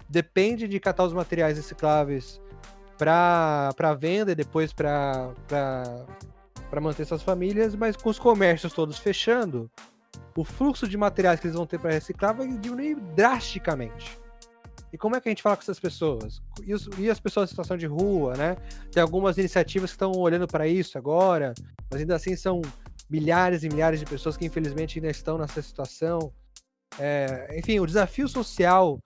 depende 0.07 0.67
de 0.67 0.79
catar 0.79 1.03
os 1.03 1.13
materiais 1.13 1.57
recicláveis 1.57 2.39
para 2.99 3.93
venda 3.97 4.33
e 4.33 4.35
depois 4.35 4.73
para 4.73 5.33
manter 6.81 7.05
suas 7.05 7.23
famílias, 7.23 7.73
mas 7.73 7.95
com 7.95 8.09
os 8.09 8.19
comércios 8.19 8.73
todos 8.73 8.99
fechando, 8.99 9.71
o 10.35 10.43
fluxo 10.43 10.87
de 10.87 10.97
materiais 10.97 11.39
que 11.39 11.47
eles 11.47 11.55
vão 11.55 11.65
ter 11.65 11.79
para 11.79 11.91
reciclar 11.91 12.35
vai 12.35 12.47
diminuir 12.47 12.95
drasticamente. 13.15 14.19
E 14.91 14.97
como 14.97 15.15
é 15.15 15.21
que 15.21 15.29
a 15.29 15.31
gente 15.31 15.41
fala 15.43 15.55
com 15.55 15.61
essas 15.61 15.79
pessoas? 15.79 16.41
E, 16.65 16.73
os- 16.73 16.89
e 16.97 17.09
as 17.09 17.19
pessoas 17.19 17.47
em 17.47 17.51
situação 17.51 17.77
de 17.77 17.85
rua, 17.85 18.35
né? 18.35 18.57
Tem 18.91 19.01
algumas 19.01 19.37
iniciativas 19.37 19.91
que 19.91 19.95
estão 19.95 20.11
olhando 20.11 20.47
para 20.47 20.67
isso 20.67 20.97
agora, 20.97 21.53
mas 21.91 22.01
ainda 22.01 22.15
assim 22.15 22.35
são 22.35 22.61
milhares 23.09 23.63
e 23.63 23.69
milhares 23.69 23.99
de 23.99 24.05
pessoas 24.05 24.35
que 24.35 24.45
infelizmente 24.45 24.97
ainda 24.99 25.09
estão 25.09 25.37
nessa 25.37 25.61
situação. 25.61 26.33
É, 26.97 27.55
enfim, 27.57 27.79
o 27.79 27.85
desafio 27.85 28.27
social 28.27 28.99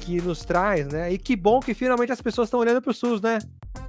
que 0.00 0.20
nos 0.20 0.44
traz, 0.44 0.88
né? 0.88 1.12
E 1.12 1.18
que 1.18 1.36
bom 1.36 1.60
que 1.60 1.74
finalmente 1.74 2.12
as 2.12 2.20
pessoas 2.20 2.48
estão 2.48 2.60
olhando 2.60 2.80
para 2.80 2.90
o 2.90 2.94
SUS, 2.94 3.20
né? 3.20 3.38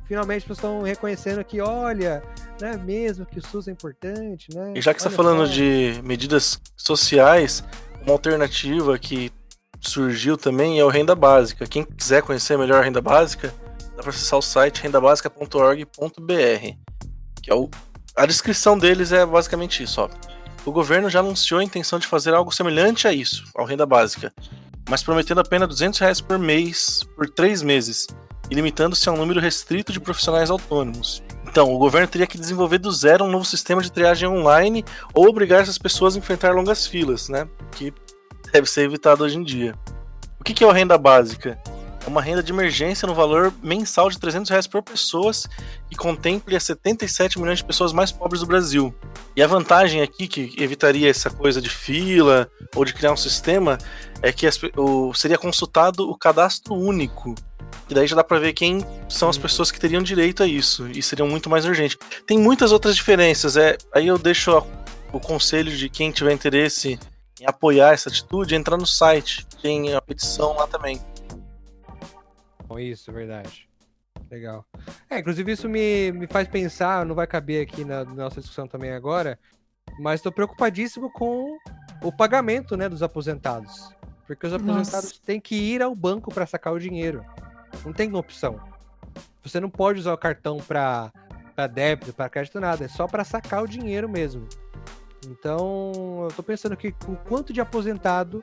Finalmente 0.07 0.39
as 0.39 0.43
pessoas 0.43 0.57
estão 0.57 0.81
reconhecendo 0.81 1.43
que, 1.43 1.61
olha, 1.61 2.21
não 2.59 2.67
é 2.67 2.77
mesmo 2.77 3.25
que 3.25 3.39
o 3.39 3.45
SUS 3.45 3.67
é 3.67 3.71
importante, 3.71 4.47
né? 4.53 4.73
E 4.75 4.81
já 4.81 4.93
que 4.93 5.01
você 5.01 5.07
está 5.07 5.15
falando 5.15 5.49
de 5.49 5.99
medidas 6.03 6.59
sociais, 6.75 7.63
uma 8.03 8.11
alternativa 8.11 8.99
que 8.99 9.31
surgiu 9.79 10.37
também 10.37 10.79
é 10.79 10.85
o 10.85 10.89
Renda 10.89 11.15
Básica. 11.15 11.65
Quem 11.65 11.83
quiser 11.83 12.21
conhecer 12.21 12.57
melhor 12.57 12.81
a 12.81 12.83
Renda 12.83 13.01
Básica, 13.01 13.53
dá 13.95 14.03
para 14.03 14.09
acessar 14.09 14.37
o 14.37 14.41
site 14.41 14.83
rendabasica.org.br, 14.83 16.75
que 17.41 17.49
é 17.49 17.55
o 17.55 17.69
a 18.15 18.25
descrição 18.25 18.77
deles 18.77 19.11
é 19.11 19.25
basicamente 19.25 19.83
isso, 19.83 20.01
ó. 20.01 20.09
O 20.65 20.71
governo 20.71 21.09
já 21.09 21.21
anunciou 21.21 21.59
a 21.59 21.63
intenção 21.63 21.97
de 21.97 22.05
fazer 22.05 22.33
algo 22.33 22.51
semelhante 22.51 23.07
a 23.07 23.13
isso, 23.13 23.45
ao 23.55 23.65
Renda 23.65 23.85
Básica, 23.85 24.33
mas 24.89 25.03
prometendo 25.03 25.41
apenas 25.41 25.67
200 25.69 25.99
reais 25.99 26.21
por 26.21 26.37
mês 26.37 27.01
por 27.15 27.29
três 27.29 27.61
meses 27.61 28.07
e 28.49 28.55
limitando-se 28.55 29.07
a 29.07 29.11
um 29.11 29.17
número 29.17 29.39
restrito 29.39 29.93
de 29.93 29.99
profissionais 29.99 30.49
autônomos. 30.49 31.23
Então, 31.47 31.73
o 31.73 31.77
governo 31.77 32.07
teria 32.07 32.27
que 32.27 32.37
desenvolver 32.37 32.77
do 32.77 32.91
zero 32.91 33.25
um 33.25 33.31
novo 33.31 33.45
sistema 33.45 33.81
de 33.81 33.91
triagem 33.91 34.27
online 34.27 34.85
ou 35.13 35.27
obrigar 35.27 35.61
essas 35.61 35.77
pessoas 35.77 36.15
a 36.15 36.19
enfrentar 36.19 36.53
longas 36.53 36.85
filas, 36.85 37.29
né? 37.29 37.47
Que 37.71 37.93
deve 38.51 38.69
ser 38.69 38.83
evitado 38.83 39.23
hoje 39.23 39.37
em 39.37 39.43
dia. 39.43 39.75
O 40.39 40.43
que 40.43 40.53
que 40.53 40.63
é 40.63 40.69
a 40.69 40.73
renda 40.73 40.97
básica? 40.97 41.57
É 42.03 42.09
uma 42.09 42.21
renda 42.21 42.41
de 42.41 42.51
emergência 42.51 43.07
no 43.07 43.13
valor 43.13 43.53
mensal 43.61 44.09
de 44.09 44.17
300 44.19 44.49
reais 44.49 44.65
por 44.65 44.81
pessoa 44.81 45.31
e 45.89 45.95
contemple 45.95 46.55
as 46.55 46.63
77 46.63 47.39
milhões 47.39 47.59
de 47.59 47.63
pessoas 47.65 47.93
mais 47.93 48.11
pobres 48.11 48.41
do 48.41 48.47
Brasil. 48.47 48.93
E 49.35 49.41
a 49.43 49.47
vantagem 49.47 50.01
aqui, 50.01 50.27
que 50.27 50.53
evitaria 50.57 51.09
essa 51.09 51.29
coisa 51.29 51.61
de 51.61 51.69
fila 51.69 52.49
ou 52.75 52.83
de 52.83 52.93
criar 52.93 53.11
um 53.13 53.17
sistema, 53.17 53.77
é 54.21 54.31
que 54.31 54.47
as 54.47 54.59
o- 54.75 55.13
seria 55.13 55.37
consultado 55.37 56.09
o 56.09 56.17
cadastro 56.17 56.73
único. 56.73 57.35
E 57.87 57.93
daí 57.93 58.07
já 58.07 58.15
dá 58.15 58.23
pra 58.23 58.39
ver 58.39 58.53
quem 58.53 58.83
são 59.07 59.29
as 59.29 59.37
pessoas 59.37 59.69
que 59.69 59.79
teriam 59.79 60.01
direito 60.01 60.41
a 60.41 60.47
isso. 60.47 60.87
E 60.89 61.03
seriam 61.03 61.27
muito 61.27 61.49
mais 61.49 61.65
urgente. 61.65 61.97
Tem 62.25 62.37
muitas 62.39 62.71
outras 62.71 62.95
diferenças. 62.95 63.55
É, 63.57 63.77
aí 63.93 64.07
eu 64.07 64.17
deixo 64.17 64.51
a- 64.57 64.63
o 65.13 65.19
conselho 65.19 65.75
de 65.75 65.87
quem 65.87 66.09
tiver 66.11 66.33
interesse 66.33 66.97
em 67.39 67.45
apoiar 67.45 67.93
essa 67.93 68.09
atitude, 68.09 68.55
entrar 68.55 68.77
no 68.77 68.87
site. 68.87 69.45
Tem 69.61 69.93
a 69.93 70.01
petição 70.01 70.53
lá 70.55 70.65
também. 70.67 70.99
Bom, 72.71 72.79
Isso, 72.79 73.11
verdade. 73.11 73.67
Legal. 74.29 74.65
É, 75.09 75.19
inclusive 75.19 75.51
isso 75.51 75.67
me, 75.67 76.09
me 76.13 76.25
faz 76.25 76.47
pensar, 76.47 77.05
não 77.05 77.13
vai 77.13 77.27
caber 77.27 77.67
aqui 77.67 77.83
na, 77.83 78.05
na 78.05 78.13
nossa 78.13 78.39
discussão 78.39 78.65
também 78.65 78.91
agora, 78.93 79.37
mas 79.99 80.19
estou 80.19 80.31
preocupadíssimo 80.31 81.11
com 81.11 81.57
o 82.01 82.13
pagamento 82.13 82.77
né, 82.77 82.87
dos 82.87 83.03
aposentados. 83.03 83.93
Porque 84.25 84.47
os 84.47 84.53
aposentados 84.53 85.09
Nossa. 85.09 85.21
têm 85.25 85.41
que 85.41 85.55
ir 85.55 85.81
ao 85.81 85.93
banco 85.93 86.33
para 86.33 86.45
sacar 86.45 86.71
o 86.71 86.79
dinheiro. 86.79 87.25
Não 87.83 87.91
tem 87.91 88.15
opção. 88.15 88.57
Você 89.43 89.59
não 89.59 89.69
pode 89.69 89.99
usar 89.99 90.13
o 90.13 90.17
cartão 90.17 90.57
para 90.57 91.11
débito, 91.73 92.13
para 92.13 92.29
crédito, 92.29 92.57
nada. 92.61 92.85
É 92.85 92.87
só 92.87 93.05
para 93.05 93.25
sacar 93.25 93.61
o 93.61 93.67
dinheiro 93.67 94.07
mesmo. 94.07 94.47
Então, 95.27 95.91
eu 96.23 96.33
tô 96.33 96.41
pensando 96.41 96.77
que 96.77 96.95
o 97.05 97.17
quanto 97.27 97.51
de 97.51 97.59
aposentado 97.59 98.41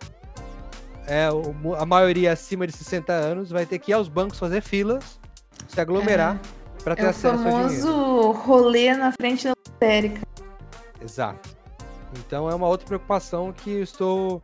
é, 1.09 1.31
o- 1.31 1.75
a 1.75 1.85
maioria 1.87 2.33
acima 2.33 2.67
de 2.67 2.73
60 2.73 3.13
anos 3.13 3.51
vai 3.51 3.65
ter 3.67 3.79
que 3.79 3.91
ir 3.91 3.95
aos 3.95 4.09
bancos 4.09 4.39
fazer 4.39 4.61
filas, 4.61 5.19
se 5.67 5.81
aglomerar 5.81 6.39
para 6.85 6.95
ter 6.95 7.03
É 7.03 7.07
o 7.07 7.09
acesso 7.11 7.29
ao 7.29 7.37
dinheiro. 7.43 7.69
famoso 7.83 8.31
rolê 8.33 8.95
na 8.95 9.13
frente 9.13 9.45
da 9.49 9.55
lotérica. 9.69 10.21
Exato. 11.01 11.57
Então 12.19 12.49
é 12.51 12.55
uma 12.55 12.67
outra 12.69 12.87
preocupação 12.87 13.53
que 13.53 13.71
eu 13.71 13.83
estou 13.83 14.43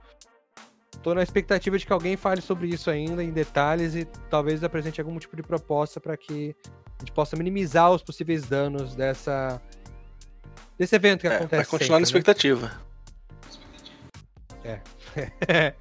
estou 0.95 1.15
na 1.15 1.23
expectativa 1.23 1.77
de 1.79 1.85
que 1.85 1.93
alguém 1.93 2.17
fale 2.17 2.41
sobre 2.41 2.67
isso 2.69 2.89
ainda 2.91 3.23
em 3.23 3.31
detalhes 3.31 3.95
e 3.95 4.07
talvez 4.31 4.65
apresente 4.65 5.01
algum 5.03 5.19
tipo 5.19 5.37
de 5.37 5.43
proposta 5.43 6.01
para 6.01 6.17
que 6.17 6.57
a 6.97 7.01
gente 7.01 7.13
possa 7.13 7.37
minimizar 7.37 7.91
os 7.93 8.03
possíveis 8.03 8.47
danos 8.47 8.95
dessa 8.95 9.61
desse 10.79 10.97
evento 10.97 11.21
que 11.23 11.27
É, 11.29 11.37
acontece. 11.37 11.57
vai 11.57 11.65
continuar 11.67 12.01
na 12.01 12.07
sempre, 12.07 12.19
né? 12.19 12.33
expectativa. 12.33 12.73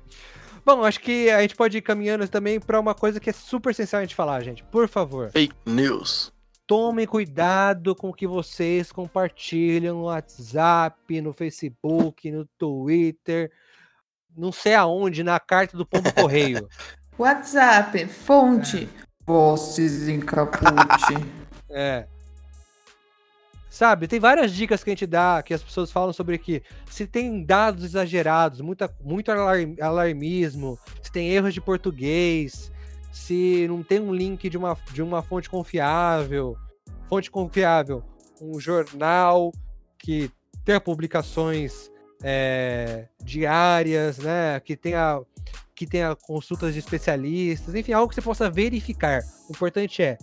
Bom, 0.65 0.83
acho 0.83 0.99
que 0.99 1.29
a 1.29 1.41
gente 1.41 1.55
pode 1.55 1.77
ir 1.77 1.81
caminhando 1.81 2.27
também 2.27 2.59
para 2.59 2.79
uma 2.79 2.95
coisa 2.95 3.19
que 3.19 3.29
é 3.29 3.33
super 3.33 3.71
essencial 3.71 3.99
a 3.99 4.03
gente 4.03 4.15
falar, 4.15 4.41
gente. 4.41 4.63
Por 4.65 4.87
favor, 4.87 5.29
Fake 5.31 5.55
news. 5.65 6.31
tomem 6.65 7.05
cuidado 7.05 7.95
com 7.95 8.09
o 8.09 8.13
que 8.13 8.25
vocês 8.25 8.91
compartilham 8.91 9.97
no 9.97 10.03
WhatsApp, 10.03 11.21
no 11.21 11.33
Facebook, 11.33 12.31
no 12.31 12.45
Twitter, 12.57 13.51
não 14.35 14.51
sei 14.51 14.73
aonde, 14.75 15.23
na 15.23 15.39
carta 15.39 15.75
do 15.77 15.85
Pombo 15.85 16.11
Correio. 16.13 16.67
WhatsApp, 17.19 18.07
fonte. 18.07 18.89
Vozes 19.25 20.07
em 20.07 20.19
caput. 20.19 20.63
É. 21.75 22.05
Sabe, 23.73 24.07
tem 24.07 24.19
várias 24.19 24.51
dicas 24.51 24.83
que 24.83 24.91
a 24.91 24.93
gente 24.93 25.07
dá, 25.07 25.41
que 25.41 25.51
as 25.51 25.63
pessoas 25.63 25.91
falam 25.91 26.13
sobre 26.13 26.37
que 26.37 26.61
se 26.85 27.07
tem 27.07 27.43
dados 27.43 27.83
exagerados, 27.83 28.61
muita, 28.61 28.87
muito 29.03 29.31
alar- 29.31 29.65
alarmismo, 29.81 30.77
se 31.01 31.11
tem 31.11 31.29
erros 31.29 31.55
de 31.55 31.59
português, 31.59 32.71
se 33.11 33.65
não 33.67 33.81
tem 33.81 33.99
um 33.99 34.13
link 34.13 34.47
de 34.47 34.59
uma, 34.59 34.77
de 34.91 35.01
uma 35.01 35.23
fonte 35.23 35.49
confiável, 35.49 36.55
fonte 37.09 37.31
confiável, 37.31 38.03
um 38.39 38.59
jornal 38.59 39.51
que 39.97 40.29
tenha 40.63 40.79
publicações 40.79 41.89
é, 42.21 43.07
diárias, 43.23 44.19
né, 44.19 44.59
que 44.59 44.77
tenha, 44.77 45.19
que 45.73 45.87
tenha 45.87 46.15
consultas 46.15 46.73
de 46.73 46.79
especialistas, 46.79 47.73
enfim, 47.73 47.93
algo 47.93 48.07
que 48.07 48.13
você 48.13 48.21
possa 48.21 48.51
verificar. 48.51 49.23
O 49.49 49.53
importante 49.53 50.03
é 50.03 50.19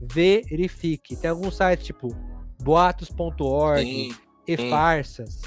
verifique. 0.00 1.14
Tem 1.14 1.28
alguns 1.28 1.58
sites 1.58 1.84
tipo 1.84 2.16
boatos.org 2.60 4.14
e 4.46 4.56
sim. 4.56 4.70
farsas 4.70 5.40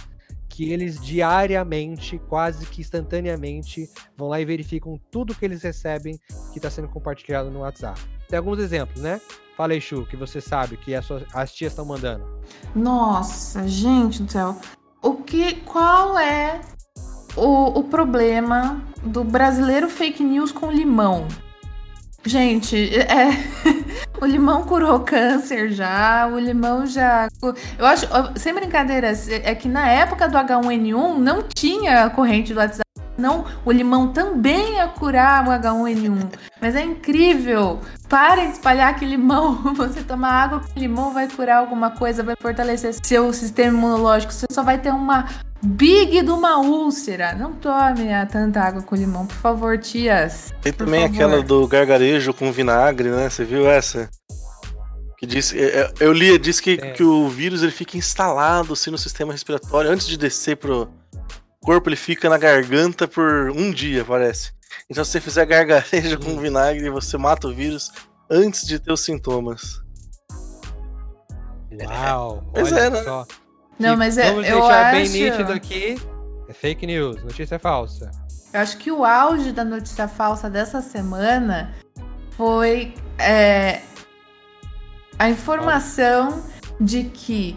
que 0.48 0.72
eles 0.74 1.00
diariamente, 1.00 2.20
quase 2.28 2.66
que 2.66 2.82
instantaneamente, 2.82 3.90
vão 4.18 4.28
lá 4.28 4.42
e 4.42 4.46
verificam 4.46 5.00
tudo 5.10 5.34
que 5.34 5.46
eles 5.46 5.64
recebem 5.64 6.20
que 6.52 6.60
está 6.60 6.70
sendo 6.70 6.90
compartilhado 6.90 7.50
no 7.50 7.60
WhatsApp. 7.60 8.02
Tem 8.28 8.38
alguns 8.38 8.60
exemplos, 8.60 9.02
né? 9.02 9.22
Fala 9.56 9.74
aí, 9.74 9.80
Chu, 9.80 10.06
que 10.06 10.18
você 10.18 10.42
sabe 10.42 10.76
que 10.78 10.94
as, 10.94 11.06
suas- 11.06 11.24
as 11.34 11.54
tias 11.54 11.72
estão 11.72 11.86
mandando. 11.86 12.26
Nossa, 12.76 13.68
gente 13.68 14.22
do 14.24 14.32
céu. 14.32 14.58
O 15.02 15.16
que, 15.16 15.56
qual 15.62 16.18
é 16.18 16.60
o, 17.36 17.80
o 17.80 17.84
problema 17.86 18.84
do 19.02 19.24
brasileiro 19.24 19.90
fake 19.90 20.24
news 20.24 20.52
com 20.52 20.70
limão? 20.70 21.26
Gente, 22.26 22.76
é, 23.00 23.30
o 24.22 24.26
limão 24.26 24.64
curou 24.64 25.00
câncer 25.00 25.72
já, 25.72 26.28
o 26.28 26.38
limão 26.38 26.86
já. 26.86 27.30
Eu 27.78 27.86
acho, 27.86 28.06
sem 28.36 28.54
brincadeiras, 28.54 29.30
é 29.30 29.56
que 29.56 29.70
na 29.70 29.90
época 29.90 30.28
do 30.28 30.38
H1N1 30.38 31.18
não 31.18 31.44
tinha 31.44 32.10
corrente 32.10 32.54
do 32.54 32.60
WhatsApp. 32.60 32.89
Não, 33.20 33.46
o 33.66 33.72
limão 33.72 34.12
também 34.14 34.76
ia 34.76 34.88
curar 34.88 35.48
o 35.48 35.52
H1N1. 35.52 36.34
Mas 36.62 36.76
é 36.76 36.82
incrível. 36.82 37.80
Parem 38.08 38.48
de 38.48 38.54
espalhar 38.54 38.96
que 38.96 39.06
limão. 39.06 39.56
Você 39.76 40.02
tomar 40.02 40.32
água 40.32 40.62
com 40.62 40.80
limão 40.80 41.14
vai 41.14 41.28
curar 41.28 41.58
alguma 41.58 41.92
coisa, 41.92 42.24
vai 42.24 42.36
fortalecer 42.40 42.96
seu 43.04 43.32
sistema 43.34 43.78
imunológico. 43.78 44.34
Você 44.34 44.48
só 44.50 44.64
vai 44.64 44.78
ter 44.78 44.92
uma 44.92 45.28
big 45.62 46.22
de 46.22 46.32
uma 46.32 46.58
úlcera. 46.60 47.34
Não 47.36 47.54
tome 47.54 48.14
a 48.14 48.26
tanta 48.26 48.62
água 48.62 48.82
com 48.82 48.96
limão, 48.96 49.26
por 49.26 49.36
favor, 49.36 49.78
tias. 49.78 50.54
Tem 50.62 50.72
também 50.74 51.04
aquela 51.04 51.42
do 51.42 51.68
gargarejo 51.68 52.34
com 52.34 52.52
vinagre, 52.52 53.10
né? 53.10 53.30
Você 53.30 53.44
viu 53.44 53.70
essa? 53.70 54.10
Que 55.18 55.26
diz, 55.26 55.54
é, 55.54 55.82
é, 55.82 55.94
eu 56.00 56.14
li, 56.14 56.38
diz 56.40 56.62
que, 56.62 56.80
É. 56.82 56.92
que 56.92 57.04
o 57.04 57.28
vírus 57.28 57.62
ele 57.62 57.74
fica 57.74 57.98
instalado 57.98 58.72
assim, 58.72 58.90
no 58.90 58.98
sistema 58.98 59.34
respiratório. 59.34 59.92
Antes 59.92 60.08
de 60.08 60.18
descer 60.18 60.56
pro 60.56 60.88
corpo, 61.62 61.90
ele 61.90 61.96
fica 61.96 62.30
na 62.30 62.38
garganta 62.38 63.08
por 63.08 63.52
um 63.52 63.72
dia, 63.72 64.04
parece. 64.06 64.52
Então, 64.90 65.04
se 65.04 65.12
você 65.12 65.22
fizer 65.22 65.46
gargarejo 65.48 66.20
com 66.20 66.40
vinagre, 66.40 66.90
você 66.90 67.18
mata 67.18 67.48
o 67.48 67.54
vírus 67.54 67.92
antes 68.30 68.66
de 68.66 68.80
ter 68.80 68.92
os 68.92 69.04
sintomas. 69.04 69.82
Uau! 71.84 72.44
Pois 72.54 72.72
olha 72.72 72.80
é, 72.82 72.90
né? 72.90 73.04
só. 73.04 73.26
Não, 73.78 73.94
E 73.94 73.98
mas 73.98 74.18
é, 74.18 74.30
Vamos 74.30 74.48
eu 74.48 74.60
deixar 74.60 74.88
acho. 74.88 74.96
bem 74.96 75.10
nítido 75.10 75.54
aqui. 75.54 76.02
É 76.48 76.54
fake 76.54 76.86
news, 76.86 77.24
notícia 77.24 77.60
falsa. 77.60 78.12
Eu 78.52 78.60
acho 78.60 78.78
que 78.78 78.92
o 78.92 79.06
auge 79.06 79.52
da 79.52 79.64
notícia 79.64 80.08
falsa 80.08 80.50
dessa 80.50 80.82
semana 80.82 81.76
foi 82.32 82.94
é, 83.20 83.82
a 85.18 85.30
informação 85.30 86.44
de 86.82 87.04
que 87.04 87.56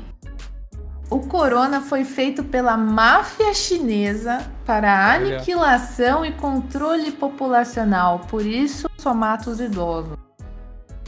o 1.13 1.21
corona 1.27 1.81
foi 1.83 2.05
feito 2.05 2.43
pela 2.43 2.77
máfia 2.77 3.53
chinesa 3.53 4.51
para 4.65 4.91
a 4.91 5.15
Olha. 5.17 5.37
aniquilação 5.37 6.25
e 6.25 6.33
controle 6.33 7.13
populacional. 7.13 8.21
Por 8.31 8.47
isso, 8.47 8.89
só 8.97 9.13
mata 9.13 9.51
os 9.51 9.61
idosos. 9.61 10.17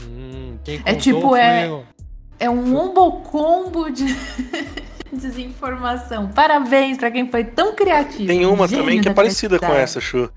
Hum, 0.03 0.57
quem 0.63 0.81
É 0.85 0.93
tipo, 0.93 1.35
é- 1.35 1.67
eu. 1.67 1.83
É 2.37 2.49
um 2.49 2.75
ombocombo 2.77 3.89
de 3.89 4.05
desinformação. 5.11 6.27
Parabéns 6.29 6.97
para 6.97 7.09
quem 7.09 7.29
foi 7.31 7.43
tão 7.45 7.73
criativo. 7.73 8.27
Tem 8.27 8.45
uma 8.45 8.67
Gênio 8.67 8.83
também 8.83 9.01
que 9.01 9.07
é 9.07 9.11
da 9.11 9.15
parecida 9.15 9.57
com 9.57 9.73
essa, 9.73 9.99
Chu. 10.01 10.29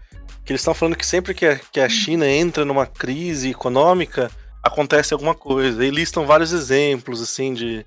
Que 0.45 0.53
eles 0.53 0.61
estão 0.61 0.73
falando 0.75 0.97
que 0.97 1.05
sempre 1.05 1.35
que 1.35 1.45
a, 1.45 1.57
que 1.57 1.81
a 1.81 1.89
China 1.89 2.27
entra 2.27 2.65
numa 2.65 2.87
crise 2.87 3.51
econômica, 3.51 4.31
acontece 4.63 5.13
alguma 5.13 5.35
coisa. 5.35 5.85
E 5.85 5.91
listam 5.91 6.25
vários 6.25 6.53
exemplos, 6.53 7.21
assim, 7.21 7.53
de 7.53 7.85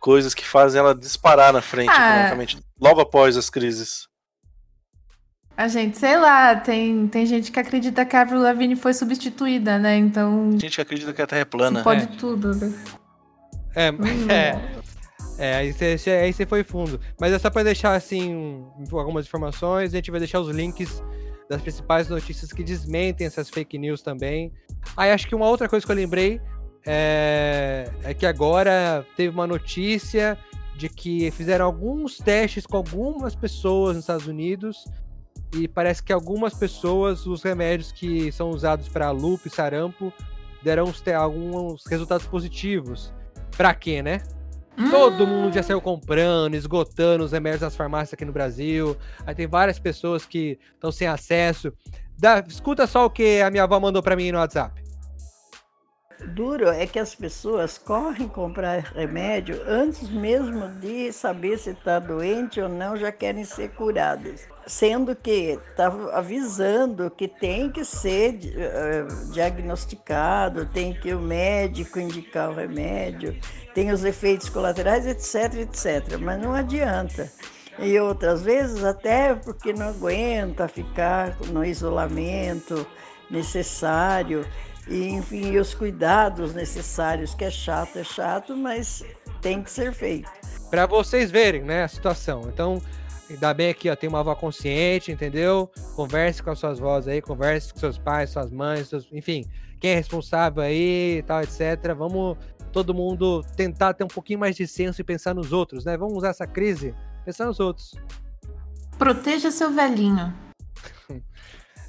coisas 0.00 0.34
que 0.34 0.46
fazem 0.46 0.78
ela 0.78 0.94
disparar 0.94 1.52
na 1.52 1.60
frente 1.62 1.90
Ah. 1.90 2.06
economicamente, 2.08 2.58
logo 2.80 3.00
após 3.00 3.36
as 3.36 3.50
crises. 3.50 4.06
A 5.56 5.68
gente, 5.68 5.96
sei 5.96 6.18
lá, 6.18 6.54
tem, 6.54 7.08
tem 7.08 7.24
gente 7.24 7.50
que 7.50 7.58
acredita 7.58 8.04
que 8.04 8.14
a 8.14 8.20
Avril 8.20 8.40
Lavigne 8.40 8.76
foi 8.76 8.92
substituída, 8.92 9.78
né? 9.78 9.96
Então, 9.96 10.50
Tem 10.50 10.60
gente 10.60 10.74
que 10.76 10.80
acredita 10.82 11.12
que 11.14 11.22
a 11.22 11.26
Terra 11.26 11.40
é 11.42 11.44
plana. 11.46 11.82
pode 11.82 12.02
É. 12.02 12.06
tudo. 12.18 12.54
né? 12.54 12.72
É, 13.74 13.90
Hum. 13.90 13.96
é, 14.30 14.60
é, 15.38 15.56
aí 15.56 15.72
você 15.72 16.10
aí 16.10 16.32
você 16.32 16.44
foi 16.44 16.62
fundo. 16.62 17.00
Mas 17.18 17.32
é 17.32 17.38
só 17.38 17.48
pra 17.48 17.62
deixar, 17.62 17.94
assim, 17.94 18.34
um- 18.34 18.70
algumas 18.98 19.26
informações. 19.26 19.94
A 19.94 19.96
gente 19.96 20.10
vai 20.10 20.20
deixar 20.20 20.40
os 20.40 20.48
links 20.54 21.02
das 21.48 21.62
principais 21.62 22.08
notícias 22.08 22.52
que 22.52 22.62
desmentem 22.62 23.26
essas 23.26 23.48
fake 23.48 23.78
news 23.78 24.02
também. 24.02 24.52
Aí 24.94 25.10
acho 25.10 25.26
que 25.26 25.34
uma 25.34 25.46
outra 25.46 25.68
coisa 25.70 25.86
que 25.86 25.90
eu 25.92 25.96
lembrei 25.96 26.38
é, 26.86 27.90
é 28.04 28.14
que 28.14 28.24
agora 28.24 29.04
teve 29.16 29.34
uma 29.34 29.46
notícia 29.46 30.38
de 30.76 30.88
que 30.88 31.30
fizeram 31.30 31.64
alguns 31.64 32.18
testes 32.18 32.66
com 32.66 32.76
algumas 32.76 33.34
pessoas 33.34 33.96
nos 33.96 34.04
Estados 34.04 34.26
Unidos 34.26 34.84
e 35.54 35.66
parece 35.66 36.02
que 36.02 36.12
algumas 36.12 36.54
pessoas, 36.54 37.26
os 37.26 37.42
remédios 37.42 37.92
que 37.92 38.30
são 38.30 38.50
usados 38.50 38.88
para 38.88 39.10
lúpus 39.10 39.52
e 39.52 39.56
sarampo, 39.56 40.12
deram 40.62 40.92
alguns 41.18 41.86
resultados 41.86 42.26
positivos. 42.26 43.12
Pra 43.56 43.74
quê, 43.74 44.02
né? 44.02 44.22
Todo 44.90 45.24
Hum, 45.24 45.26
mundo 45.26 45.54
já 45.54 45.62
saiu 45.62 45.80
comprando, 45.80 46.54
esgotando 46.54 47.24
os 47.24 47.32
remédios 47.32 47.62
das 47.62 47.74
farmácias 47.74 48.12
aqui 48.12 48.26
no 48.26 48.32
Brasil. 48.32 48.94
Aí 49.24 49.34
tem 49.34 49.46
várias 49.46 49.78
pessoas 49.78 50.26
que 50.26 50.58
estão 50.74 50.92
sem 50.92 51.08
acesso. 51.08 51.72
Dá- 52.18 52.44
escuta 52.46 52.86
só 52.86 53.06
o 53.06 53.10
que 53.10 53.40
a 53.40 53.50
minha 53.50 53.62
avó 53.62 53.80
mandou 53.80 54.02
pra 54.02 54.14
mim 54.14 54.30
no 54.30 54.38
WhatsApp. 54.38 54.82
Duro 56.24 56.68
é 56.68 56.86
que 56.86 56.98
as 56.98 57.14
pessoas 57.14 57.76
correm 57.76 58.26
comprar 58.26 58.80
remédio 58.80 59.60
antes 59.66 60.08
mesmo 60.08 60.68
de 60.80 61.12
saber 61.12 61.58
se 61.58 61.70
está 61.70 61.98
doente 61.98 62.60
ou 62.60 62.68
não, 62.68 62.96
já 62.96 63.12
querem 63.12 63.44
ser 63.44 63.70
curadas. 63.70 64.48
Sendo 64.66 65.14
que 65.14 65.58
está 65.70 65.86
avisando 66.12 67.10
que 67.10 67.28
tem 67.28 67.70
que 67.70 67.84
ser 67.84 68.38
eh, 68.56 69.06
diagnosticado, 69.32 70.66
tem 70.66 70.94
que 70.94 71.12
o 71.12 71.20
médico 71.20 72.00
indicar 72.00 72.50
o 72.50 72.54
remédio, 72.54 73.38
tem 73.74 73.92
os 73.92 74.02
efeitos 74.02 74.48
colaterais, 74.48 75.06
etc, 75.06 75.54
etc. 75.60 76.18
Mas 76.18 76.40
não 76.40 76.54
adianta. 76.54 77.30
E 77.78 77.98
outras 78.00 78.40
vezes 78.40 78.82
até 78.82 79.34
porque 79.34 79.72
não 79.74 79.90
aguenta 79.90 80.66
ficar 80.66 81.36
no 81.50 81.62
isolamento 81.62 82.86
necessário 83.30 84.46
e 84.88 85.08
enfim 85.08 85.52
e 85.52 85.58
os 85.58 85.74
cuidados 85.74 86.54
necessários 86.54 87.34
que 87.34 87.44
é 87.44 87.50
chato 87.50 87.98
é 87.98 88.04
chato 88.04 88.56
mas 88.56 89.04
tem 89.42 89.62
que 89.62 89.70
ser 89.70 89.92
feito 89.92 90.30
Pra 90.70 90.84
vocês 90.84 91.30
verem, 91.30 91.62
né, 91.62 91.84
a 91.84 91.88
situação. 91.88 92.42
Então, 92.48 92.82
ainda 93.30 93.54
bem 93.54 93.70
aqui, 93.70 93.88
ó, 93.88 93.94
tem 93.94 94.08
uma 94.08 94.18
avó 94.18 94.34
consciente, 94.34 95.12
entendeu? 95.12 95.70
Converse 95.94 96.42
com 96.42 96.50
as 96.50 96.58
suas 96.58 96.80
vozes 96.80 97.06
aí, 97.08 97.22
converse 97.22 97.72
com 97.72 97.78
seus 97.78 97.96
pais, 97.96 98.30
suas 98.30 98.50
mães, 98.50 98.88
seus- 98.88 99.06
enfim, 99.12 99.44
quem 99.78 99.92
é 99.92 99.94
responsável 99.94 100.60
aí 100.64 101.18
e 101.18 101.22
tal, 101.22 101.40
etc. 101.40 101.94
Vamos 101.96 102.36
todo 102.72 102.92
mundo 102.92 103.44
tentar 103.56 103.94
ter 103.94 104.02
um 104.02 104.08
pouquinho 104.08 104.40
mais 104.40 104.56
de 104.56 104.66
senso 104.66 105.00
e 105.00 105.04
pensar 105.04 105.34
nos 105.34 105.52
outros, 105.52 105.84
né? 105.84 105.96
Vamos 105.96 106.16
usar 106.16 106.30
essa 106.30 106.48
crise, 106.48 106.92
pensar 107.24 107.46
nos 107.46 107.60
outros. 107.60 107.94
Proteja 108.98 109.50
seu 109.52 109.70
velhinho. 109.72 110.34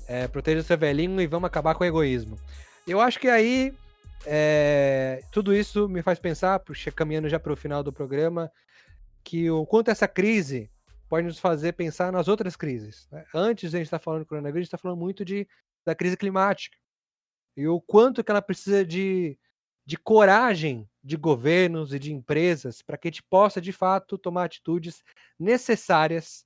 É, 0.10 0.26
proteja 0.26 0.64
seu 0.64 0.78
velhinho 0.78 1.20
e 1.20 1.28
vamos 1.28 1.48
acabar 1.48 1.76
com 1.76 1.84
o 1.84 1.88
egoísmo. 1.88 2.38
Eu 2.88 3.02
acho 3.02 3.20
que 3.20 3.28
aí 3.28 3.74
é, 4.26 5.22
tudo 5.30 5.54
isso 5.54 5.90
me 5.90 6.02
faz 6.02 6.20
pensar, 6.20 6.64
caminhando 6.96 7.28
já 7.28 7.38
para 7.38 7.52
o 7.52 7.58
final 7.58 7.84
do 7.84 7.92
programa, 7.92 8.50
que 9.26 9.52
o 9.52 9.66
quanto 9.66 9.92
essa 9.92 10.08
crise 10.08 10.72
pode 11.10 11.28
nos 11.28 11.38
fazer 11.38 11.74
pensar 11.74 12.14
nas 12.14 12.30
outras 12.30 12.56
crises. 12.56 13.06
né? 13.12 13.26
Antes 13.34 13.74
a 13.74 13.78
gente 13.78 13.88
estar 13.88 14.00
falando 14.00 14.22
do 14.22 14.26
coronavírus, 14.26 14.60
a 14.60 14.62
gente 14.62 14.68
está 14.68 14.78
falando 14.78 15.00
muito 15.00 15.26
de, 15.26 15.46
da 15.86 15.94
crise 15.94 16.16
climática. 16.16 16.78
E 17.58 17.68
o 17.68 17.82
quanto 17.82 18.24
que 18.24 18.32
ela 18.32 18.42
precisa 18.42 18.86
de, 18.86 19.38
de 19.86 19.98
coragem 19.98 20.90
de 21.04 21.18
governos 21.18 21.94
e 21.94 22.00
de 22.00 22.14
empresas 22.14 22.82
para 22.82 22.98
que 22.98 23.08
a 23.08 23.12
gente 23.12 23.24
possa, 23.24 23.60
de 23.60 23.74
fato, 23.74 24.18
tomar 24.18 24.46
atitudes 24.46 25.04
necessárias 25.38 26.46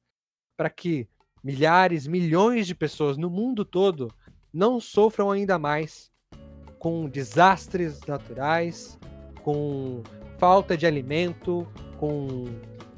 para 0.58 0.72
que 0.72 1.08
milhares, 1.44 2.08
milhões 2.08 2.66
de 2.66 2.74
pessoas 2.74 3.16
no 3.18 3.30
mundo 3.30 3.64
todo 3.64 4.12
não 4.54 4.80
sofram 4.80 5.32
ainda 5.32 5.58
mais 5.58 6.11
com 6.82 7.08
desastres 7.08 8.00
naturais, 8.08 8.98
com 9.44 10.02
falta 10.40 10.76
de 10.76 10.88
alimento, 10.88 11.68
com 12.00 12.46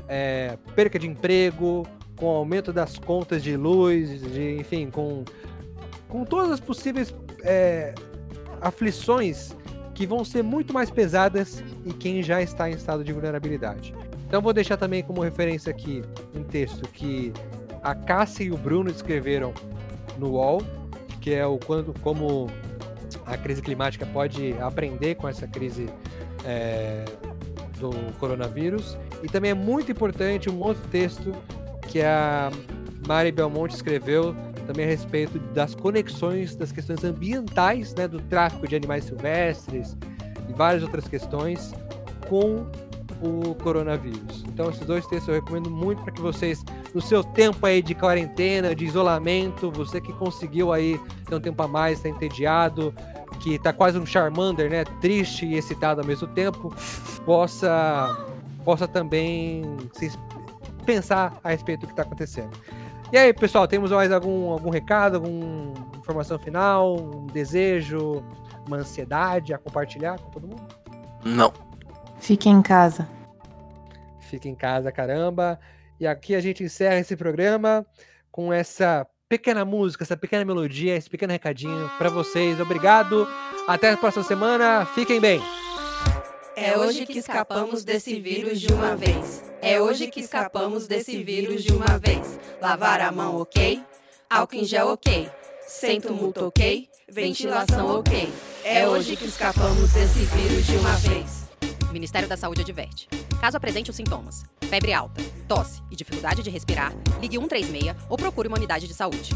é, 0.08 0.58
perca 0.74 0.98
de 0.98 1.06
emprego, 1.06 1.86
com 2.15 2.30
aumento 2.30 2.72
das 2.72 2.98
contas 2.98 3.43
de 3.43 3.58
luz, 3.58 4.22
de, 4.22 4.56
enfim, 4.56 4.89
com, 4.89 5.26
com 6.08 6.24
todas 6.24 6.52
as 6.52 6.60
possíveis 6.62 7.13
é, 7.43 7.93
aflições 8.62 9.54
que 9.93 10.08
vão 10.08 10.24
ser 10.24 10.43
muito 10.43 10.74
mais 10.74 10.89
pesadas 10.89 11.62
em 11.86 11.91
quem 11.91 12.24
já 12.24 12.41
está 12.41 12.69
em 12.69 12.76
estado 12.76 13.04
de 13.04 13.12
vulnerabilidade. 13.12 13.93
Então 14.26 14.41
vou 14.41 14.54
deixar 14.54 14.78
também 14.78 15.04
como 15.04 15.19
referência 15.19 15.69
aqui 15.69 16.02
um 16.34 16.41
texto 16.41 16.88
que 16.88 17.34
a 17.84 17.93
Cássia 17.93 18.46
e 18.46 18.52
o 18.52 18.58
Bruno 18.58 18.89
escreveram 18.89 19.54
no 20.17 20.36
UOL, 20.36 20.63
que 21.19 21.34
é 21.34 21.46
o 21.46 21.58
quando 21.58 21.93
como 22.00 22.48
a 23.26 23.38
crise 23.38 23.62
climática 23.62 24.06
pode 24.06 24.54
aprender 24.60 25.16
com 25.16 25.28
essa 25.28 25.48
crise 25.48 25.90
é, 26.46 27.06
do 27.80 27.92
coronavírus. 28.20 28.98
E 29.22 29.28
também 29.28 29.52
é 29.52 29.54
muito 29.54 29.92
importante 29.92 30.50
um 30.50 30.60
outro 30.62 30.86
texto 30.90 31.32
que 31.88 32.02
a 32.02 32.52
Mari 33.08 33.32
Belmonte 33.32 33.76
escreveu 33.76 34.36
também 34.66 34.86
a 34.86 34.88
respeito 34.88 35.38
das 35.54 35.76
conexões 35.76 36.56
das 36.56 36.72
questões 36.72 37.04
ambientais, 37.04 37.94
né, 37.94 38.08
do 38.08 38.20
tráfico 38.22 38.68
de 38.68 38.76
animais 38.76 39.06
silvestres 39.06 39.98
e 40.50 40.54
várias 40.54 40.84
outras 40.84 41.08
questões 41.08 41.74
com 42.30 42.66
o 43.22 43.56
coronavírus. 43.56 44.44
Então 44.48 44.70
esses 44.70 44.86
dois 44.86 45.06
textos 45.08 45.28
eu 45.30 45.36
recomendo 45.36 45.70
muito 45.70 46.02
para 46.04 46.12
que 46.12 46.22
vocês, 46.22 46.64
no 46.94 47.02
seu 47.02 47.24
tempo 47.24 47.66
aí 47.66 47.82
de 47.82 47.96
quarentena, 47.96 48.76
de 48.76 48.86
isolamento, 48.86 49.72
você 49.72 50.02
que 50.02 50.12
conseguiu 50.14 50.74
aí 50.74 51.00
ter 51.26 51.36
um 51.36 51.40
tempo 51.40 51.62
a 51.64 51.68
mais, 51.68 51.98
está 51.98 52.10
entediado, 52.10 52.94
que 53.39 53.60
tá 53.60 53.74
quase 53.74 53.98
um 53.98 54.06
Charmander, 54.06 54.69
né, 54.69 54.84
triste 55.02 55.46
e 55.46 55.56
excitado 55.56 56.02
ao 56.02 56.08
mesmo 56.08 56.28
tempo, 56.28 56.74
possa 57.26 58.28
possa 58.63 58.88
também 58.88 59.62
se 59.93 60.12
pensar 60.86 61.38
a 61.43 61.50
respeito 61.50 61.82
do 61.82 61.88
que 61.88 61.93
está 61.93 62.04
acontecendo. 62.04 62.52
E 63.12 63.17
aí, 63.17 63.34
pessoal, 63.34 63.67
temos 63.67 63.91
mais 63.91 64.12
algum, 64.12 64.52
algum 64.52 64.69
recado, 64.69 65.15
alguma 65.15 65.74
informação 66.00 66.39
final, 66.39 66.96
um 66.96 67.28
desejo, 67.28 68.24
uma 68.65 68.78
ansiedade 68.78 69.54
a 69.54 69.58
compartilhar 69.58 70.17
com 70.19 70.32
todo 70.32 70.48
mundo? 70.48 70.63
Não. 71.24 71.54
Fique 72.19 72.50
em 72.50 72.62
casa. 72.62 73.08
Fique 74.22 74.50
em 74.50 74.56
casa, 74.56 74.91
caramba. 74.91 75.60
E 76.00 76.08
aqui 76.08 76.34
a 76.34 76.41
gente 76.41 76.63
encerra 76.63 76.98
esse 76.98 77.15
programa 77.15 77.86
com 78.32 78.52
essa 78.52 79.06
pequena 79.38 79.65
música, 79.65 80.04
essa 80.04 80.15
pequena 80.15 80.46
melodia, 80.46 80.96
esse 80.96 81.10
pequeno 81.10 81.34
recadinho 81.34 81.89
para 81.98 82.08
vocês. 82.08 82.60
Obrigado. 82.60 83.28
Até 83.67 83.89
a 83.89 83.98
próxima 83.98 84.24
semana. 84.24 84.86
Fiquem 84.93 85.19
bem. 85.19 85.41
É 86.56 86.78
hoje 86.78 87.04
que 87.08 87.17
escapamos 87.17 87.84
desse 87.84 88.19
vírus 88.19 88.62
de 88.62 88.72
uma 88.72 88.96
vez. 88.96 89.43
É 89.60 89.82
hoje 89.82 90.08
que 90.08 90.19
escapamos 90.19 90.86
desse 90.86 91.24
vírus 91.24 91.63
de 91.63 91.74
uma 91.74 91.98
vez. 91.98 92.39
Lavar 92.62 93.02
a 93.02 93.12
mão, 93.12 93.38
ok? 93.38 93.82
Álcool 94.30 94.58
em 94.58 94.65
gel, 94.65 94.89
ok? 94.89 95.28
Sem 95.65 96.00
tumulto, 96.00 96.46
ok? 96.46 96.88
Ventilação, 97.10 97.88
ok? 98.00 98.32
É 98.63 98.88
hoje 98.88 99.15
que 99.15 99.26
escapamos 99.26 99.93
desse 99.93 100.19
vírus 100.19 100.67
de 100.67 100.76
uma 100.78 100.96
vez. 100.98 101.43
Ministério 101.94 102.28
da 102.28 102.36
Saúde 102.36 102.62
adverte. 102.62 103.08
Caso 103.40 103.56
apresente 103.56 103.90
os 103.90 103.96
sintomas, 103.96 104.46
febre 104.70 104.94
alta, 104.94 105.22
tosse 105.48 105.82
e 105.92 105.96
dificuldade 105.96 106.42
de 106.42 106.50
respirar, 106.50 106.92
ligue 107.22 107.38
136 107.38 107.96
ou 108.10 108.18
procure 108.18 108.48
uma 108.48 108.58
unidade 108.58 108.88
de 108.88 108.94
saúde. 108.94 109.30